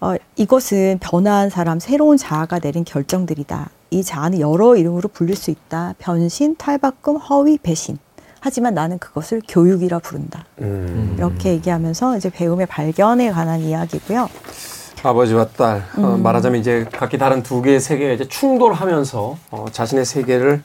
[0.00, 3.70] 어, 이것은 변화한 사람, 새로운 자아가 내린 결정들이다.
[3.90, 5.94] 이 자아는 여러 이름으로 불릴 수 있다.
[5.98, 7.98] 변신, 탈바꿈, 허위, 배신.
[8.40, 10.44] 하지만 나는 그것을 교육이라 부른다.
[10.60, 11.16] 음.
[11.18, 14.28] 이렇게 얘기하면서 이제 배움의 발견에 관한 이야기고요.
[15.02, 16.22] 아버지와 딸 어, 음.
[16.22, 20.62] 말하자면 이제 각기 다른 두 개의 세계가 이제 충돌하면서 어, 자신의 세계를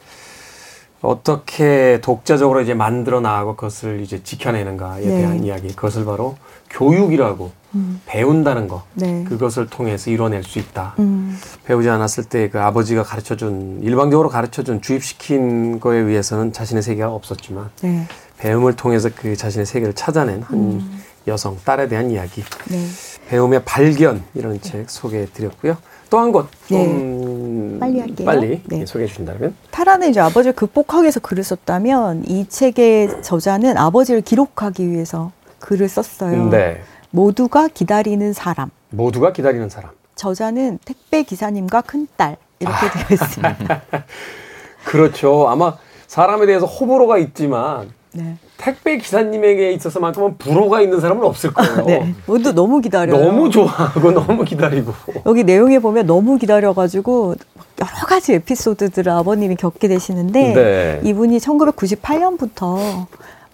[1.01, 5.17] 어떻게 독자적으로 이제 만들어 나가고 그것을 이제 지켜내는가에 네.
[5.17, 5.67] 대한 이야기.
[5.75, 6.37] 그것을 바로
[6.69, 8.01] 교육이라고 음.
[8.05, 8.83] 배운다는 거.
[8.93, 9.23] 네.
[9.27, 10.95] 그것을 통해서 이뤄낼 수 있다.
[10.99, 17.69] 음, 배우지 않았을 때 그 아버지가 가르쳐준 일방적으로 가르쳐준 주입시킨 거에 의해서는 자신의 세계가 없었지만
[17.81, 18.07] 네.
[18.37, 20.99] 배움을 통해서 그 자신의 세계를 찾아낸 한 음.
[21.27, 22.43] 여성 딸에 대한 이야기.
[22.69, 22.85] 네.
[23.29, 25.77] 배움의 발견 이라는 책 소개해 드렸고요.
[26.09, 28.25] 또 한 곳 좀 빨리 할게요.
[28.25, 28.85] 빨리 네.
[28.85, 35.31] 소개해 주신다면 타라는 이제 아버지를 극복하기 위해서 글을 썼다면 이 책의 저자는 아버지를 기록하기 위해서
[35.59, 36.49] 글을 썼어요.
[36.49, 36.81] 네.
[37.13, 38.71] 모두가 기다리는 사람.
[38.89, 39.91] 모두가 기다리는 사람.
[40.15, 43.81] 저자는 택배 기사님과 큰딸 이렇게 되어 있습니다.
[44.83, 45.47] 그렇죠.
[45.47, 48.37] 아마 사람에 대해서 호불호가 있지만 네.
[48.57, 51.85] 택배 기사님에게 있어서만큼은 불호가 있는 사람은 없을 거예요.
[51.85, 52.15] 네.
[52.25, 53.23] 모두 너무 기다려요.
[53.23, 54.91] 너무 좋아하고 너무 기다리고.
[55.27, 57.35] 여기 내용에 보면 너무 기다려가지고
[57.79, 61.01] 여러 가지 에피소드들을 아버님이 겪게 되시는데 네.
[61.03, 63.05] 이분이 1998년부터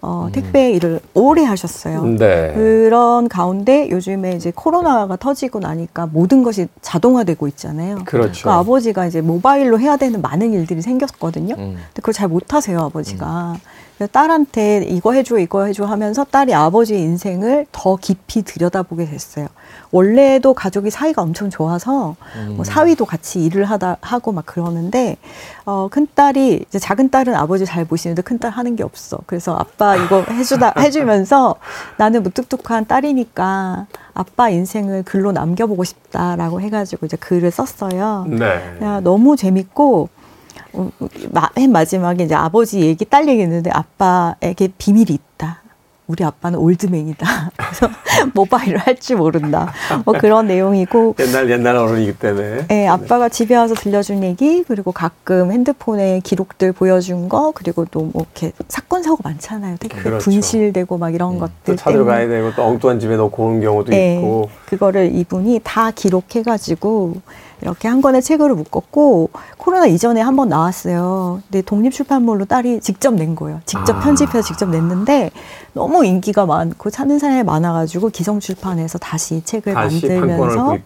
[0.02, 2.04] 어, 택배 일을 오래 하셨어요.
[2.04, 2.52] 네.
[2.54, 7.98] 그런 가운데 요즘에 이제 코로나가 터지고 나니까 모든 것이 자동화되고 있잖아요.
[8.06, 8.44] 그렇죠.
[8.44, 11.54] 그 아버지가 이제 모바일로 해야 되는 많은 일들이 생겼거든요.
[11.54, 11.74] 음.
[11.74, 13.56] 근데 그걸 잘 못하세요, 아버지가.
[13.56, 13.70] 그래서
[14.06, 19.46] 딸한테 이거 해줘, 이거 해줘 하면서 딸이 아버지의 인생을 더 깊이 들여다보게 됐어요.
[19.92, 22.14] 원래도 가족이 사이가 엄청 좋아서
[22.54, 25.16] 뭐 사위도 같이 일을 하다 하고 막 그러는데
[25.64, 29.18] 어, 큰 딸이 이제 작은 딸은 아버지 잘 보시는데 큰 딸 하는 게 없어.
[29.26, 31.56] 그래서 아빠 이거 해주다 해주면서
[31.98, 38.26] 나는 무뚝뚝한 딸이니까 아빠 인생을 글로 남겨보고 싶다라고 해가지고 이제 글을 썼어요.
[38.28, 38.78] 네.
[38.82, 40.08] 야, 너무 재밌고
[41.54, 45.60] 맨 마지막에 이제 아버지 얘기 딸 얘기 했는데 아빠에게 비밀이 있다.
[46.06, 47.24] 우리 아빠는 올드맨이다.
[47.56, 47.88] 그래서
[48.34, 49.72] 모바일을 할 줄 모른다.
[50.04, 52.66] 뭐 그런 내용이고 옛날 옛날 어른이기 때문에.
[52.72, 58.22] 예, 아빠가 집에 와서 들려준 얘기, 그리고 가끔 핸드폰에 기록들 보여준 거, 그리고 또 뭐
[58.22, 59.76] 이렇게 사건 사고 많잖아요.
[59.78, 60.24] 되게 그렇죠.
[60.24, 62.04] 분실되고 막 이런 또 것들 찾으러.
[62.04, 64.50] 가야 되고 또 엉뚱한 집에 놓고 오는 경우도 예, 있고.
[64.66, 67.14] 그거를 이분이 다 기록해가지고
[67.62, 71.42] 이렇게 한 권의 책으로 묶었고 코로나 이전에 한 번 나왔어요.
[71.50, 73.60] 근데 독립출판물로 딸이 직접 낸 거예요.
[73.66, 74.00] 직접 아.
[74.00, 75.30] 편집해서 직접 냈는데
[75.72, 80.78] 너무 인기가 많고 찾는 사람이 많아가지고 기성출판에서 다시 책을 다시 만들면서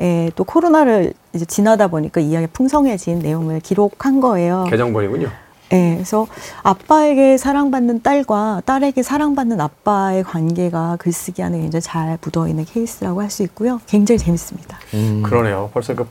[0.00, 4.64] 예, 또 코로나를 이제 지나다 보니까 이야기 풍성해진 내용을 기록한 거예요.
[4.70, 5.28] 개정본이군요.
[5.72, 6.26] 예, 그래서
[6.62, 13.30] 아빠에게 사랑받는 딸과 딸에게 사랑받는 아빠의 관계가 글쓰기 안에 굉장히 잘 묻어 있는 케이스라고 할
[13.30, 13.80] 수 있고요.
[13.86, 14.78] 굉장히 재밌습니다.
[14.94, 15.22] 음.
[15.24, 15.70] 그러네요.
[15.72, 16.06] 벌써 그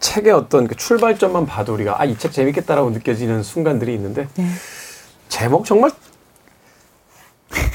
[0.00, 4.46] 책의 어떤 그 출발점만 봐도 우리가 아 이 책 재밌겠다라고 느껴지는 순간들이 있는데 네.
[5.28, 5.90] 제목 정말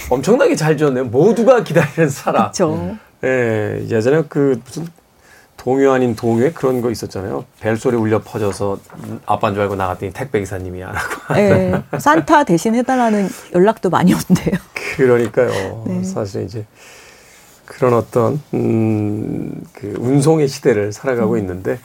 [0.09, 1.05] 엄청나게 잘 지었네요.
[1.05, 2.51] 모두가 기다리는 사람.
[2.51, 2.97] 그렇죠.
[3.23, 4.87] 예, 예전에 그 무슨
[5.59, 7.43] 동요 아닌 동요에 그런 거 있었잖아요.
[7.59, 8.79] 벨소리 울려 퍼져서
[9.25, 10.99] 아빠인 줄 알고 나갔더니 택배 기사님이야라고.
[11.35, 14.57] 예, 산타 대신 해달라는 연락도 많이 온대요.
[14.95, 15.83] 그러니까요.
[15.85, 16.03] 네.
[16.03, 16.65] 사실 이제
[17.65, 21.39] 그런 어떤 음, 그 운송의 시대를 살아가고 음.
[21.39, 21.77] 있는데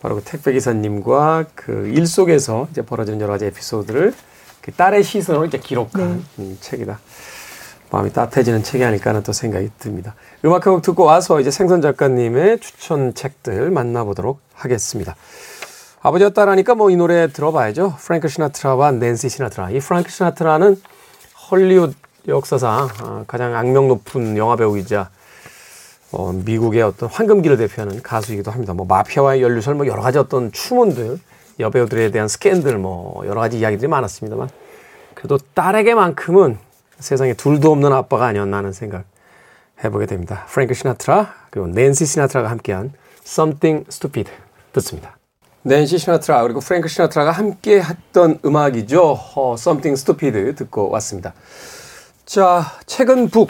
[0.00, 4.14] 바로 그 택배 기사님과 그 일 속에서 이제 벌어지는 여러 가지 에피소드를
[4.62, 6.42] 그 딸의 시선으로 이제 기록한 네.
[6.42, 6.98] 음, 책이다.
[7.90, 10.14] 마음이 따뜻해지는 책이 아닐까 하는 또 생각이 듭니다.
[10.44, 15.16] 음악 한곡 듣고 와서 이제 생선 작가님의 추천 책들 만나보도록 하겠습니다.
[16.02, 17.96] 아버지와 딸하니까 뭐 이 노래 들어봐야죠.
[17.98, 19.70] 프랭크 시나트라와 낸시 시나트라.
[19.70, 20.80] 이 프랭크 시나트라는
[21.50, 21.94] 헐리우드
[22.28, 25.10] 역사상 아, 가장 악명 높은 영화 배우이자
[26.12, 28.72] 어, 미국의 어떤 황금기를 대표하는 가수이기도 합니다.
[28.72, 31.18] 뭐 마피아와의 연루설 뭐 여러 가지 어떤 추문들
[31.58, 34.48] 여배우들에 대한 스캔들 뭐 여러 가지 이야기들이 많았습니다만
[35.14, 36.58] 그래도 딸에게만큼은
[37.00, 39.04] 세상에 둘도 없는 아빠가 아니었나 하는 생각
[39.82, 40.46] 해보게 됩니다.
[40.48, 42.92] 프랭크 시나트라 그리고 낸시 시나트라가 함께한
[43.24, 44.30] Something Stupid
[44.72, 45.16] 듣습니다.
[45.62, 49.18] 낸시 시나트라 그리고 프랭크 시나트라가 함께 했던 음악이죠.
[49.34, 51.34] 어, Something Stupid 듣고 왔습니다.
[52.24, 53.48] 자, 최근 북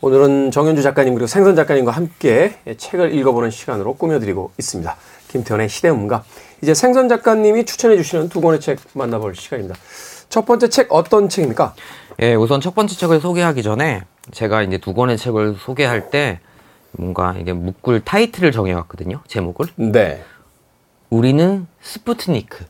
[0.00, 4.96] 오늘은 정현주 작가님 그리고 생선 작가님과 함께 책을 읽어보는 시간으로 꾸며드리고 있습니다.
[5.28, 6.22] 김태현의 시대음감.
[6.62, 9.76] 이제 생선 작가님이 추천해 주시는 두 권의 책 만나볼 시간입니다.
[10.28, 11.74] 첫 번째 책 어떤 책입니까?
[12.20, 14.02] 예, 우선 첫 번째 책을 소개하기 전에
[14.32, 16.40] 제가 이제 두 권의 책을 소개할 때
[16.92, 19.20] 뭔가 이게 묶을 타이틀을 정해왔거든요.
[19.28, 19.66] 제목을.
[19.76, 20.22] 네.
[21.10, 22.64] 우리는 스푸트니크.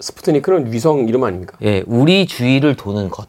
[0.00, 1.58] 스푸트니크는 위성 이름 아닙니까?
[1.62, 3.28] 예, 우리 주위를 도는 것.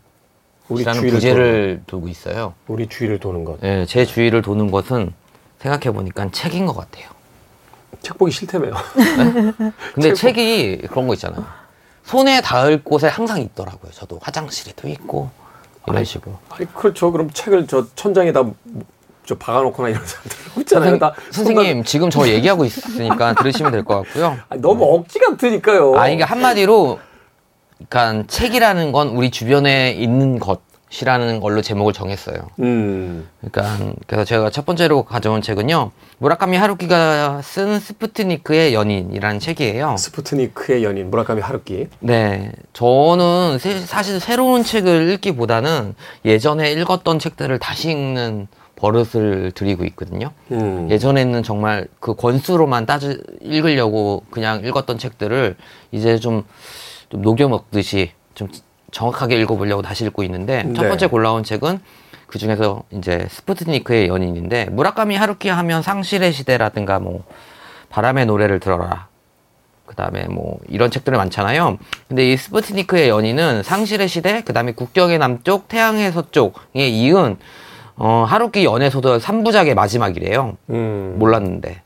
[0.70, 2.54] 우리 주위를 부제를 두고 있어요.
[2.68, 3.62] 우리 주위를 도는 것.
[3.64, 5.14] 예, 제 주위를 도는 것은
[5.60, 7.10] 생각해 보니까 책인 것 같아요.
[8.02, 8.74] 책 보기 싫다며요.
[9.94, 11.46] 근데 책이 그런 거 있잖아요.
[12.06, 13.92] 손에 닿을 곳에 항상 있더라고요.
[13.92, 15.30] 저도 화장실에도 있고
[15.88, 16.36] 이런 식으로.
[16.50, 17.12] 아니 그렇죠.
[17.12, 18.44] 그럼 책을 저 천장에다
[19.26, 21.00] 저 박아놓거나 이런 사람들 있잖아요.
[21.00, 24.38] 다 선생님 지금 저 얘기하고 있으니까 들으시면 될 것 같고요.
[24.50, 25.96] 아니, 너무 억지 같으니까요.
[25.98, 27.00] 아 이게 한마디로
[27.90, 30.60] 그러니까 책이라는 건 우리 주변에 있는 것
[31.02, 32.36] 이라는 걸로 제목을 정했어요.
[32.60, 33.28] 음.
[33.40, 35.92] 그러니까 그래서 제가 첫 번째로 가져온 책은요.
[36.18, 39.96] 무라카미 하루키가 쓴 스푸트니크의 연인이라는 책이에요.
[39.98, 41.88] 스푸트니크의 연인 무라카미 하루키.
[42.00, 42.52] 네.
[42.74, 50.32] 저는 세- 사실 새로운 책을 읽기보다는 예전에 읽었던 책들을 다시 읽는 버릇을 들이고 있거든요.
[50.52, 50.90] 음.
[50.92, 55.56] 예전에는 정말 그 권수로만 따져 읽으려고 그냥 읽었던 책들을
[55.92, 56.44] 이제 좀,
[57.10, 58.50] 좀 녹여 먹듯이 좀
[58.92, 60.90] 정확하게 읽어보려고 다시 읽고 있는데 첫 네.
[60.90, 61.80] 번째 골라온 책은
[62.28, 67.24] 그 중에서 이제 스푸트니크의 연인인데 무라카미 하루키 하면 상실의 시대라든가 뭐
[67.90, 69.08] 바람의 노래를 들어라
[69.92, 71.78] 그 다음에 뭐 이런 책들이 많잖아요.
[72.08, 77.36] 근데 이 스푸트니크의 연인은 상실의 시대, 그 다음에 국경의 남쪽, 태양의 서쪽에 이은
[77.98, 80.56] 어, 하루키 연애 소설 3부작의 마지막이래요.
[80.70, 81.16] 음.
[81.20, 81.82] 몰랐는데.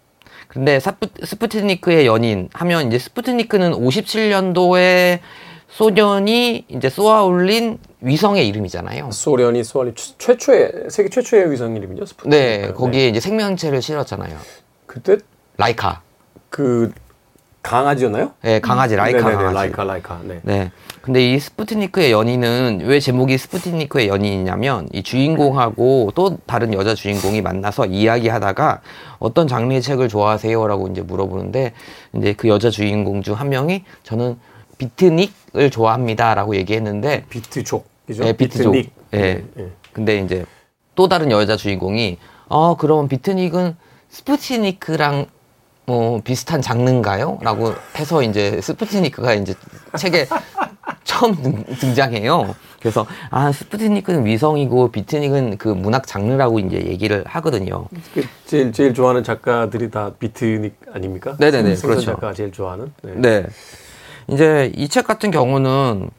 [0.47, 5.19] 근데 사프, 스푸트니크의 연인 하면 이제 스푸트니크는 57년도에
[5.85, 9.09] 소련이 이제 쏘아 올린 위성의 이름이잖아요.
[9.11, 12.05] 소련이 최- 최초의 세계 최초의 위성 이름이죠.
[12.05, 12.33] 스푸트니크.
[12.33, 14.37] 네, 거기에 이제 생명체를 실었잖아요.
[14.85, 15.17] 그때
[15.57, 16.01] 라이카.
[16.49, 16.93] 그
[17.61, 18.31] 강아지였나요?
[18.41, 19.53] 네, 강아지 라이카 네네네, 강아지.
[19.55, 20.19] 라이카 라이카.
[20.23, 20.39] 네.
[20.43, 20.71] 네.
[21.01, 27.87] 근데 이 스푸트니크의 연인은 왜 제목이 스푸트니크의 연인이냐면 이 주인공하고 또 다른 여자 주인공이 만나서
[27.87, 28.79] 이야기하다가
[29.19, 31.73] 어떤 장르의 책을 좋아하세요라고 이제 물어보는데
[32.15, 34.37] 이제 그 여자 주인공 중 한 명이 저는
[34.77, 38.23] beatnik을 좋아합니다라고 얘기했는데 비트족이죠.
[38.23, 38.73] 네, 비트족.
[38.73, 38.93] beatnik.
[39.13, 39.43] 예.
[39.57, 39.69] 예.
[39.93, 40.45] 근데 이제
[40.95, 43.75] 또 다른 여자 주인공이 어 그럼 beatnik은
[44.09, 45.27] 스푸트니크랑
[45.85, 47.39] 뭐 비슷한 장르인가요?
[47.41, 49.53] 라고 해서 이제 스푸트니크가 이제
[49.97, 50.25] 책에
[51.03, 52.55] 처음 등, 등장해요.
[52.79, 57.87] 그래서 아 스푸트니크는 위성이고 beatnik은 그 문학 장르라고 이제 얘기를 하거든요.
[58.13, 61.35] 그 제일 제일 좋아하는 작가들이 다 비트닉 아닙니까?
[61.39, 62.01] 네네네, 그렇죠.
[62.01, 62.91] 작가 제일 좋아하는.
[63.03, 63.13] 네.
[63.15, 63.45] 네.
[64.27, 66.09] 이제 이 책 같은 경우는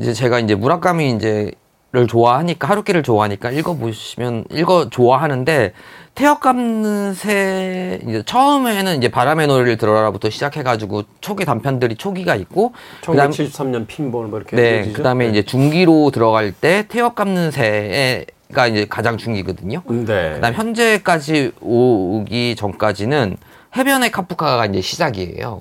[0.00, 1.52] 이제 제가 이제 무라카미 이제
[1.94, 5.74] 를 좋아하니까 하루키를 좋아하니까 읽어보시면 읽어 좋아하는데
[6.14, 12.72] 태엽 감는 새 이제 처음에는 이제 바람의 노래를 들어라부터 시작해가지고 초기 단편들이 초기가 있고
[13.04, 14.96] 그다음 1973년 핀볼 뭐 이렇게 네 이어지죠?
[14.96, 19.82] 그다음에 이제 중기로 들어갈 때 태엽 감는 새가 이제 가장 중기거든요.
[19.86, 20.32] 네.
[20.32, 23.36] 그다음 현재까지 오기 전까지는
[23.76, 25.60] 해변의 카프카가 이제 시작이에요.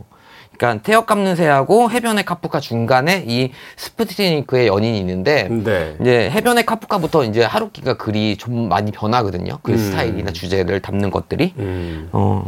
[0.62, 5.96] 그러니까 태엽 감는 새하고 해변의 카프카 중간에 이 스푸트니크의 연인이 있는데 네.
[6.00, 9.58] 이제 해변의 카프카부터 이제 하루키가 글이 좀 많이 변하거든요.
[9.64, 9.78] 그 음.
[9.78, 11.56] 스타일이나 주제를 담는 것들이.
[11.58, 12.10] 음.
[12.12, 12.46] 어,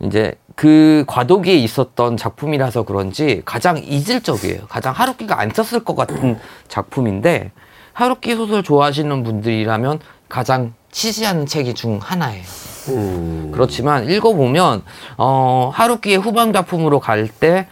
[0.00, 4.62] 이제 그 과도기에 있었던 작품이라서 그런지 가장 이질적이에요.
[4.66, 7.50] 가장 하루키가 안 썼을 것 같은 작품인데
[7.92, 12.73] 하루키 소설 좋아하시는 분들이라면 가장 치지 않는 책이 중 하나예요.
[12.88, 13.50] 음.
[13.52, 14.82] 그렇지만 읽어보면
[15.18, 17.66] 어, 하루키의 후반 작품으로 갈 때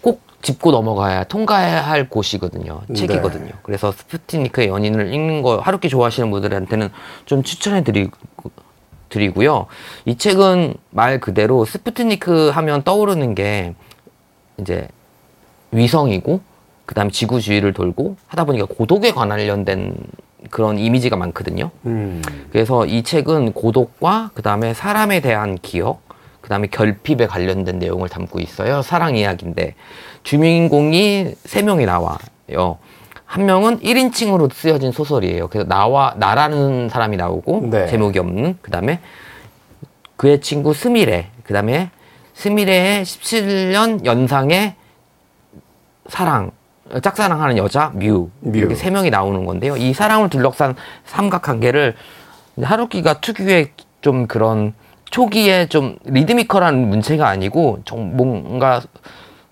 [0.00, 2.82] 꼭 짚고 넘어가야 통과해야 할 곳이거든요.
[2.86, 2.94] 네.
[2.94, 3.50] 책이거든요.
[3.62, 6.90] 그래서 스푸트니크의 연인을 읽는 거 하루키 좋아하시는 분들한테는
[7.26, 8.16] 좀 추천해 드리고
[9.08, 9.66] 드리고요.
[10.04, 13.74] 이 책은 말 그대로 스푸트니크 하면 떠오르는 게
[14.58, 14.86] 이제
[15.72, 16.40] 위성이고
[16.86, 19.94] 그다음에 지구 주위를 돌고 하다 보니까 고독에 관련된
[20.50, 21.70] 그런 이미지가 많거든요.
[21.86, 22.22] 음.
[22.50, 26.00] 그래서 이 책은 고독과 그 다음에 사람에 대한 기억,
[26.40, 28.82] 그 다음에 결핍에 관련된 내용을 담고 있어요.
[28.82, 29.74] 사랑 이야기인데
[30.22, 32.78] 주인공이 세 명이 나와요.
[33.24, 35.48] 한 명은 1인칭으로 쓰여진 소설이에요.
[35.48, 37.86] 그래서 나와 나라는 사람이 나오고 네.
[37.86, 39.00] 제목이 없는 그 다음에
[40.16, 41.90] 그의 친구 스미레, 그 다음에
[42.32, 44.74] 스미레의 17년 연상의
[46.08, 46.50] 사랑을
[47.02, 48.56] 짝사랑하는 여자 뮤, 뮤.
[48.58, 49.76] 이렇게 세 명이 나오는 건데요.
[49.76, 50.74] 이 사랑을 둘러싼
[51.06, 51.94] 삼각관계를
[52.62, 54.74] 하루키가 특유의 좀 그런
[55.10, 58.80] 초기에 좀 리드미컬한 문체가 아니고 좀 뭔가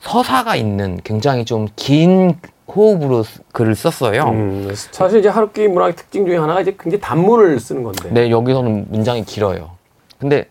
[0.01, 2.37] 서사가 있는 굉장히 좀 긴
[2.69, 4.25] 호흡으로 쓰- 글을 썼어요.
[4.25, 8.11] 음, 사실 이제 하루키 문학의 특징 중에 하나가 이제 굉장히 단문을 쓰는 건데.
[8.11, 9.71] 네, 여기서는 문장이 길어요.
[10.19, 10.49] 근데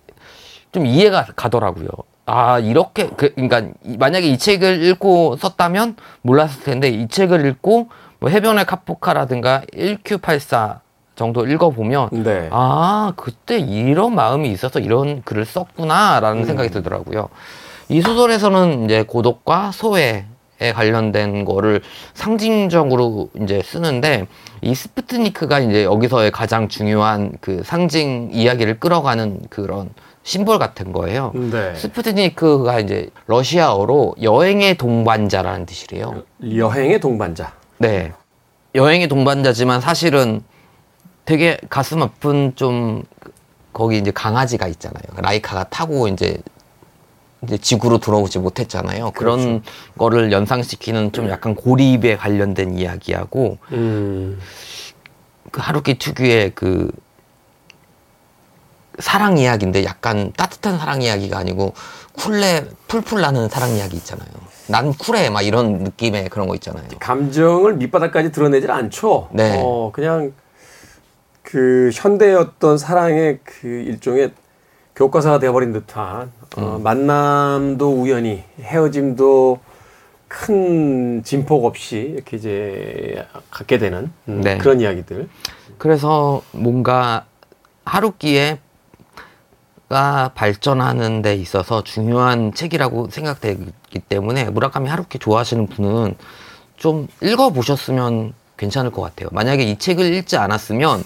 [0.72, 1.88] 좀 이해가 가더라고요.
[2.26, 7.90] 아, 이렇게, 그, 그러니까, 이- 만약에 이 책을 읽고 썼다면 몰랐을 텐데, 이 책을 읽고,
[8.20, 10.80] 뭐, 해변의 카포카라든가 1Q84
[11.16, 12.50] 정도 읽어보면, 네.
[12.52, 17.30] 아, 그때 이런 마음이 있어서 이런 글을 썼구나라는 생각이 들더라고요.
[17.90, 20.26] 이 소설에서는 이제 고독과 소외에
[20.74, 21.82] 관련된 거를
[22.16, 24.26] 상징적으로 이제 쓰는데
[24.62, 29.90] 이 스푸트니크가 이제 여기서의 가장 중요한 그 상징 이야기를 끌어가는 그런
[30.26, 31.32] 심볼 같은 거예요.
[31.36, 31.76] 네.
[31.76, 36.24] 스푸트니크가 이제 러시아어로 여행의 동반자라는 뜻이래요.
[36.44, 37.54] 여행의 동반자.
[37.78, 38.12] 네.
[38.74, 40.42] 여행의 동반자지만 사실은
[41.26, 43.04] 되게 가슴 아픈 좀
[43.72, 45.04] 거기 이제 강아지가 있잖아요.
[45.16, 46.40] 라이카가 타고 이제
[47.44, 49.12] 이제 지구로 돌아오지 못했잖아요.
[49.12, 49.62] 그런 그렇죠.
[50.00, 54.40] 거를 연상시키는 좀 약간 고립에 관련된 이야기하고 음.
[55.52, 56.92] 그 하루키 특유의 그
[59.00, 61.74] 사랑 이야기인데 약간 따뜻한 사랑 이야기가 아니고
[62.14, 64.28] 쿨레 풀풀 나는 사랑 이야기 있잖아요.
[64.68, 66.88] 난 쿨해 막 이런 느낌의 그런 거 있잖아요.
[67.00, 69.30] 감정을 밑바닥까지 드러내질 않죠.
[69.32, 69.62] 네.
[69.62, 70.34] 어, 그냥
[71.44, 74.32] 그 현대의 어떤 사랑의 그 일종의
[74.96, 76.64] 교과서가 되어버린 듯한 음.
[76.64, 79.60] 어, 만남도 우연히 헤어짐도
[80.28, 84.58] 큰 진폭 없이 이렇게 이제 갖게 되는 음, 네.
[84.58, 85.30] 그런 이야기들.
[85.78, 87.26] 그래서 뭔가
[87.86, 88.60] 하루키에
[89.90, 96.16] 가 발전하는 데 있어서 중요한 책이라고 생각되기 때문에 무라카미 하루키 좋아하시는 분은
[96.76, 99.30] 좀 읽어보셨으면 괜찮을 것 같아요.
[99.32, 101.04] 만약에 이 책을 읽지 않았으면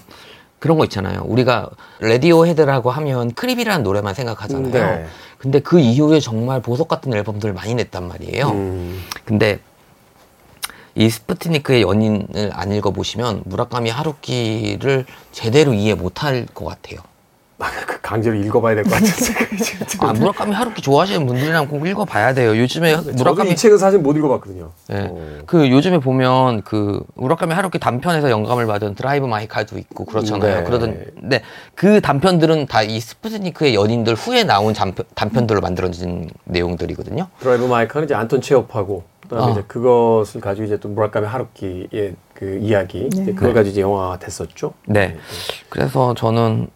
[0.60, 1.24] 그런 거 있잖아요.
[1.26, 4.72] 우리가 Radiohead라고 하면 Creep이라는 노래만 생각하잖아요.
[4.72, 5.06] 네.
[5.38, 8.50] 근데 그 이후에 정말 보석 같은 앨범들을 많이 냈단 말이에요.
[8.50, 9.60] 음, 근데
[10.96, 17.00] 이 스푸트니크의 연인을 안 읽어보시면 무라카미 하루키를 제대로 이해 못할 것 같아요.
[17.86, 22.34] 그 강제로 읽어봐야 될 것 같은 생각이 지금 아, 무라카미 하루키 좋아하시는 분들이랑 꼭 읽어봐야
[22.34, 22.58] 돼요.
[22.58, 24.72] 요즘에 무라카미 이 책은 사실 못 읽어봤거든요.
[24.92, 24.96] 예.
[25.10, 25.40] 어.
[25.46, 30.58] 그 요즘에 보면 그 무라카미 하루키 단편에서 영감을 받은 Drive My Car도 있고 그렇잖아요.
[30.60, 30.64] 네.
[30.64, 31.42] 그러던데
[31.76, 37.28] 그 단편들은 다 이 스푸트니크의 연인들 후에 나온 단편, 단편들로 만들어진 내용들이거든요.
[37.40, 39.52] Drive My Car는 이제 안톤 체홉하고 그다음에 어.
[39.52, 44.74] 이제 그것을 가지고 이제 또 무라카미 하루키의 그 이야기 이제 그걸 가지고 이제 영화가 됐었죠.
[44.88, 45.18] 네.
[45.68, 46.70] 그래서 저는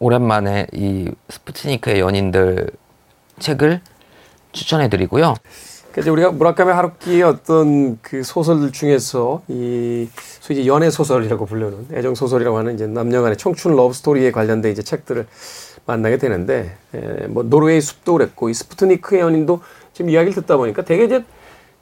[0.00, 2.70] 오랜만에 이 스푸트니크의 연인들
[3.38, 3.80] 책을
[4.52, 5.34] 추천해 드리고요.
[5.90, 10.08] 그러니까 이제 우리가 무라카미 하루키의 어떤 그 소설 중에서 이
[10.40, 15.26] 소위 연애 소설이라고 불리는 애정 소설이라고 하는 이제 남녀간의 청춘 러브 스토리에 관련된 이제 책들을
[15.86, 19.60] 만나게 되는데 에, 뭐 노르웨이 숲도 그랬고 이 스푸트니크의 연인도
[19.92, 21.24] 지금 이야기를 듣다 보니까 되게 이제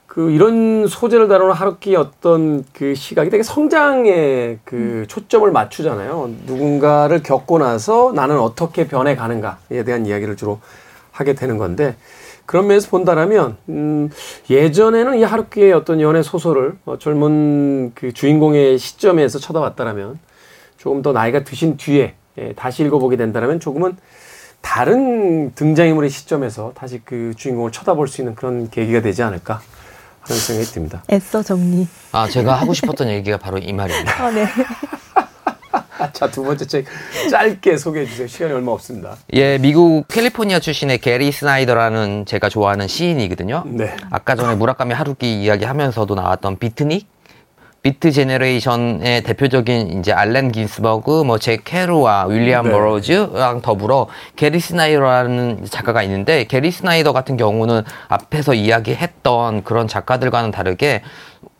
[0.09, 6.31] 그 이런 소재를 다루는 하루키의 어떤 그 시각이 되게 성장에 그 초점을 맞추잖아요.
[6.47, 10.59] 누군가를 겪고 나서 나는 어떻게 변해 가는가에 대한 이야기를 주로
[11.11, 11.95] 하게 되는 건데
[12.47, 14.09] 그런 면에서 본다라면 음,
[14.49, 20.17] 예전에는 이 하루키의 어떤 연애 소설을 어, 젊은 그 주인공의 시점에서 쳐다봤다라면
[20.77, 23.95] 조금 더 나이가 드신 뒤에 예, 다시 읽어보게 된다라면 조금은
[24.61, 29.61] 다른 등장인물의 시점에서 다시 그 주인공을 쳐다볼 수 있는 그런 계기가 되지 않을까
[30.37, 31.03] 생각이 듭니다.
[31.11, 31.87] 애써 정리.
[32.11, 34.23] 아, 제가 하고 싶었던 얘기가 바로 이 말입니다.
[34.23, 34.45] 아, 네.
[36.13, 36.85] 자, 두 번째 책
[37.29, 38.27] 짧게 소개해 주세요.
[38.27, 39.17] 시간이 얼마 없습니다.
[39.33, 43.63] 예, 미국 캘리포니아 출신의 게리 스나이더라는 제가 좋아하는 시인이거든요.
[43.67, 43.95] 네.
[44.09, 47.07] 아까 전에 무라카미 하루키 이야기하면서도 나왔던 비트닉
[47.81, 52.71] Beat Generation의 대표적인 이제 알렌 긴스버그, 뭐 잭 케루악 윌리엄 네.
[52.71, 61.01] 버로즈랑 더불어 게리 스나이더라는 작가가 있는데 게리 스나이더 같은 경우는 앞에서 이야기했던 그런 작가들과는 다르게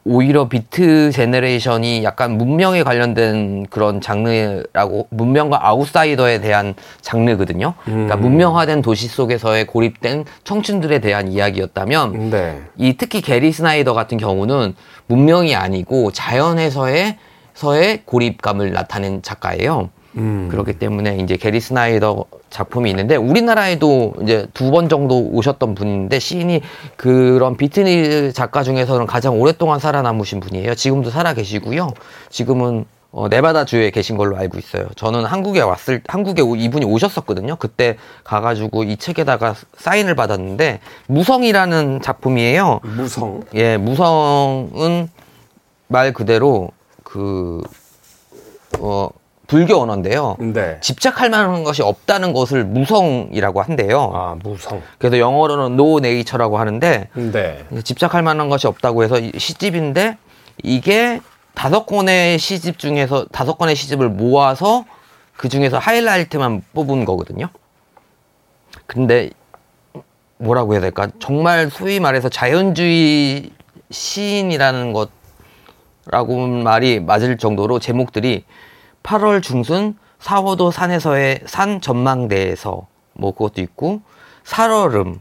[0.06, 7.74] 오히려 Beat Generation이 약간 문명에 관련된 그런 장르라고 문명과 아웃사이더에 대한 장르거든요.
[7.84, 12.62] 그러니까 문명화된 도시 속에서의 고립된 청춘들에 대한 이야기였다면 네.
[12.78, 14.74] 이 특히 게리 스나이더 같은 경우는
[15.08, 17.18] 문명이 아니고 자연에서의
[17.54, 19.90] 서의 고립감을 나타낸 작가예요.
[20.18, 20.48] 음.
[20.50, 26.62] 그렇기 때문에 이제 게리 스나이더 작품이 있는데 우리나라에도 이제 두 번 정도 오셨던 분인데 시인이
[26.98, 30.76] 그런 비트니 작가 중에서는 가장 오랫동안 살아남으신 분이에요.
[30.76, 31.90] 지금도 살아 계시고요.
[32.30, 34.88] 지금은 어, 네바다 주에 계신 걸로 알고 있어요.
[34.96, 37.56] 저는 한국에 왔을 한국에 오- 이분이 오셨었거든요.
[37.56, 42.82] 그때 가가지고 이 책에다가 사인을 받았는데 무성이라는 작품이에요.
[42.84, 43.42] 무성.
[43.56, 45.10] 예, 무성은
[45.88, 46.70] 말 그대로
[47.04, 47.62] 그
[48.80, 49.10] 어,
[49.50, 50.38] 불교 언어인데요.
[50.40, 50.78] 네.
[50.80, 54.12] 집착할 만한 것이 없다는 것을 무성이라고 한대요.
[54.14, 54.82] 아, 무성.
[55.00, 57.66] 그래서 영어로는 no nature라고 하는데 네.
[57.84, 60.18] 집착할 만한 것이 없다고 해서 이 시집인데
[60.62, 61.20] 이게
[61.56, 64.86] 다섯 권의 시집 중에서 다섯 권의 시집을 모아서
[65.36, 67.50] 그 중에서 하이라이트만 뽑은 거거든요.
[68.86, 69.32] 근데
[70.38, 71.08] 뭐라고 해야 될까?
[71.18, 73.50] 정말 소위 말해서 자연주의
[73.90, 74.94] 시인이라는
[76.06, 78.44] 것라고 말이 맞을 정도로 제목들이
[79.10, 84.02] 8월 중순 사워도 산에서의 산 전망대에서 뭐 그것도 있고
[84.44, 85.20] 살얼음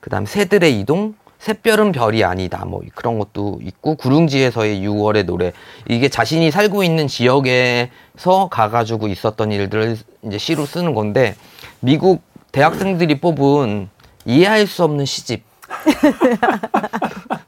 [0.00, 5.52] 그다음 새들의 이동 샛별은 별이 아니다 뭐 그런 것도 있고 구릉지에서의 6월의 노래.
[5.86, 11.36] 이게 자신이 살고 있는 지역에서 가가지고 있었던 일들을 이제 시로 쓰는 건데
[11.80, 13.90] 미국 대학생들이 뽑은
[14.24, 15.42] 이해할 수 없는 시집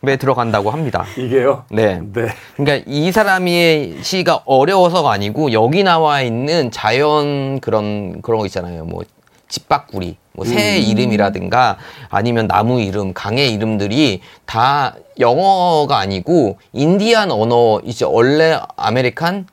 [0.08, 1.04] 에 들어간다고 합니다.
[1.16, 1.64] 이게요.
[1.70, 2.00] 네.
[2.12, 2.28] 네.
[2.56, 8.84] 그러니까 이 사람의 시가 어려워서가 아니고 여기 나와 있는 자연 그런 그런 거 있잖아요.
[8.84, 9.02] 뭐
[9.48, 18.04] 직박구리, 뭐 새 이름이라든가 아니면 나무 이름, 강의 이름들이 다 영어가 아니고 인디안 언어 이제
[18.04, 19.46] 원래 아메리칸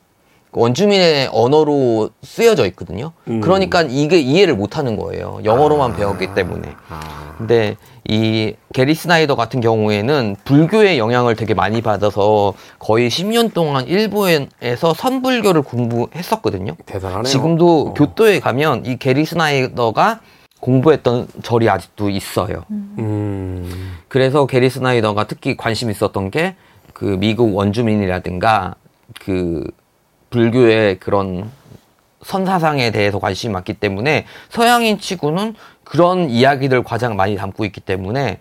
[0.52, 3.12] 원주민의 언어로 쓰여져 있거든요.
[3.28, 3.40] 음.
[3.40, 5.40] 그러니까 이게 이해를 못 하는 거예요.
[5.44, 6.68] 영어로만 배웠기 때문에.
[6.88, 7.34] 아.
[7.38, 7.76] 근데
[8.08, 15.62] 이 게리 스나이더 같은 경우에는 불교의 영향을 되게 많이 받아서 거의 10년 동안 일본에서 선불교를
[15.62, 16.76] 공부했었거든요.
[16.86, 17.24] 대단하네요.
[17.24, 17.94] 지금도 어.
[17.94, 20.20] 교토에 가면 이 게리 스나이더가
[20.60, 22.64] 공부했던 절이 아직도 있어요.
[22.70, 23.96] 음.
[24.08, 26.56] 그래서 게리 스나이더가 특히 관심 있었던 게
[26.94, 28.76] 그 미국 원주민이라든가
[29.20, 29.68] 그
[30.30, 31.50] 불교의 그런
[32.24, 35.54] 선사상에 대해서 관심이 많기 때문에 서양인 치고는
[35.84, 38.40] 그런 이야기들 가장 많이 담고 있기 때문에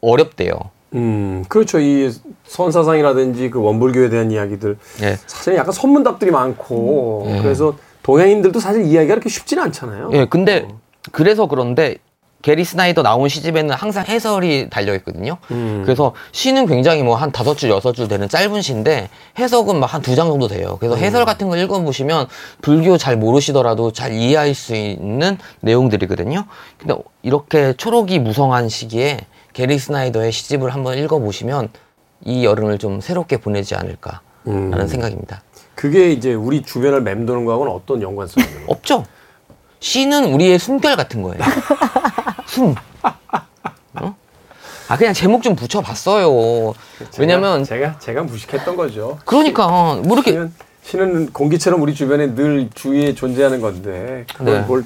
[0.00, 0.54] 어렵대요.
[0.94, 1.78] 음, 그렇죠.
[1.78, 2.10] 이
[2.44, 5.16] 선사상이라든지 그 원불교에 대한 이야기들 예.
[5.26, 7.42] 사실 약간 선문답들이 많고 예.
[7.42, 10.10] 그래서 동양인들도 사실 이야기가 그렇게 쉽지는 않잖아요.
[10.14, 10.66] 예, 근데
[11.12, 11.98] 그래서 그런데
[12.42, 15.36] 게리 스나이더 나온 시집에는 항상 해설이 달려 있거든요.
[15.50, 15.82] 음.
[15.84, 20.00] 그래서 시는 굉장히 뭐 한 다섯 줄 여섯 줄 되는 짧은 시인데 해석은 막 한
[20.02, 20.76] 두 장 정도 돼요.
[20.80, 21.00] 그래서 음.
[21.00, 22.28] 해설 같은 거 읽어 보시면
[22.62, 26.46] 불교 잘 모르시더라도 잘 이해할 수 있는 내용들이거든요.
[26.78, 29.18] 근데 이렇게 초록이 무성한 시기에
[29.52, 31.68] 게리 스나이더의 시집을 한번 읽어 보시면
[32.24, 34.86] 이 여름을 좀 새롭게 보내지 않을까라는 음.
[34.86, 35.42] 생각입니다.
[35.74, 38.46] 그게 이제 우리 주변을 맴도는 거하고는 어떤 연관성이?
[38.66, 39.04] 없죠.
[39.82, 41.38] 시는 우리의 숨결 같은 거예요.
[42.50, 42.74] 숨.
[43.94, 44.16] 어?
[44.88, 46.74] 아 그냥 제목 좀 붙여봤어요.
[47.18, 49.18] 왜냐면 제가 제가 무식했던 거죠.
[49.24, 49.68] 그러니까
[50.04, 54.60] 뭐 이렇게 시는, 시는 공기처럼 우리 주변에 늘 주위에 존재하는 건데 그걸 네.
[54.62, 54.84] 뭘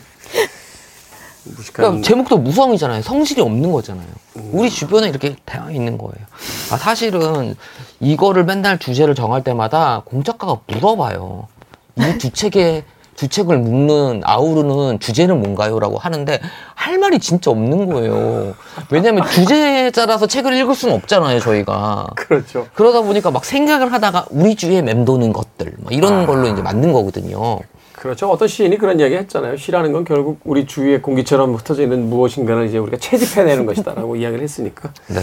[1.44, 3.00] 무식한 그러니까 제목도 무성이잖아요.
[3.00, 4.08] 성질이 없는 거잖아요.
[4.34, 6.26] 우리 주변에 이렇게 다양히 있는 거예요.
[6.70, 7.54] 아 사실은
[7.98, 11.48] 이거를 맨날 주제를 정할 때마다 공작가가 물어봐요.
[11.96, 12.84] 이 주책에
[13.16, 16.40] 주책을 묶는 아우르는 주제는 뭔가요?라고 하는데
[16.84, 18.54] 할 말이 진짜 없는 거예요.
[18.90, 22.08] 왜냐하면 주제자라서 책을 읽을 수는 없잖아요, 저희가.
[22.14, 22.66] 그렇죠.
[22.74, 27.58] 그러다 보니까 막 생각을 하다가 우리 주위에 맴도는 것들 막 이런 걸로 이제 만든 거거든요.
[27.94, 28.30] 그렇죠.
[28.30, 29.56] 어떤 시인이 그런 이야기 했잖아요.
[29.56, 34.92] 시라는 건 결국 우리 주위에 공기처럼 흩어져 있는 무엇인가를 이제 우리가 채집해내는 것이다라고 이야기를 했으니까
[35.06, 35.22] 네.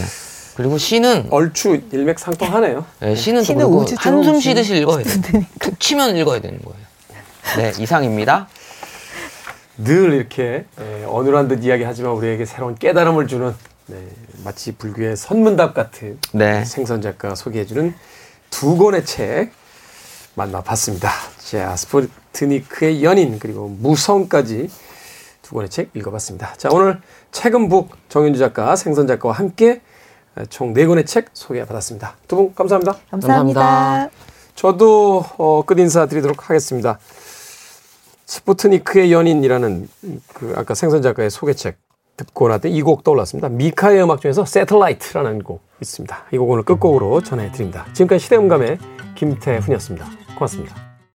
[0.55, 2.85] 그리고 시는 얼추 일맥상통하네요.
[3.01, 4.39] 네, 시는, 또 시는 우주죠, 한숨.
[4.39, 5.45] 쉬듯이 읽어야 돼요.
[5.59, 6.81] 툭 치면 읽어야 되는 거예요.
[7.57, 8.47] 네, 이상입니다.
[9.77, 13.53] 늘 이렇게 에, 어눌한 듯 이야기하지만 우리에게 새로운 깨달음을 주는
[13.87, 14.07] 네,
[14.43, 16.63] 마치 불교의 선문답 같은 네.
[16.65, 17.93] 생선 작가가 소개해주는
[18.49, 19.51] 두 권의 책
[20.35, 21.09] 만나봤습니다.
[21.39, 24.69] 자, 스푸트니크의 연인 그리고 무성까지
[25.41, 26.53] 두 권의 책 읽어봤습니다.
[26.57, 27.01] 자, 오늘
[27.31, 29.81] 책은 북 정윤주 작가, 생선 작가와 함께
[30.49, 32.15] 총 네 권의 책 소개받았습니다.
[32.27, 32.95] 두 분 감사합니다.
[33.09, 33.59] 감사합니다.
[33.61, 34.09] 감사합니다.
[34.55, 36.99] 저도 어, 끝 인사 드리도록 하겠습니다.
[38.31, 39.89] 스푸트니크의 연인이라는
[40.33, 41.77] 그 아까 생선 작가의 소개책
[42.15, 43.49] 듣고 나서 이 곡 떠올랐습니다.
[43.49, 46.25] 미카의 음악 중에서 Satellite라는 곡 있습니다.
[46.31, 47.85] 이 곡 오늘 끝곡으로 전해드립니다.
[47.93, 48.77] 지금까지 시대음감의
[49.15, 50.05] 김태훈이었습니다.
[50.35, 50.90] 고맙습니다.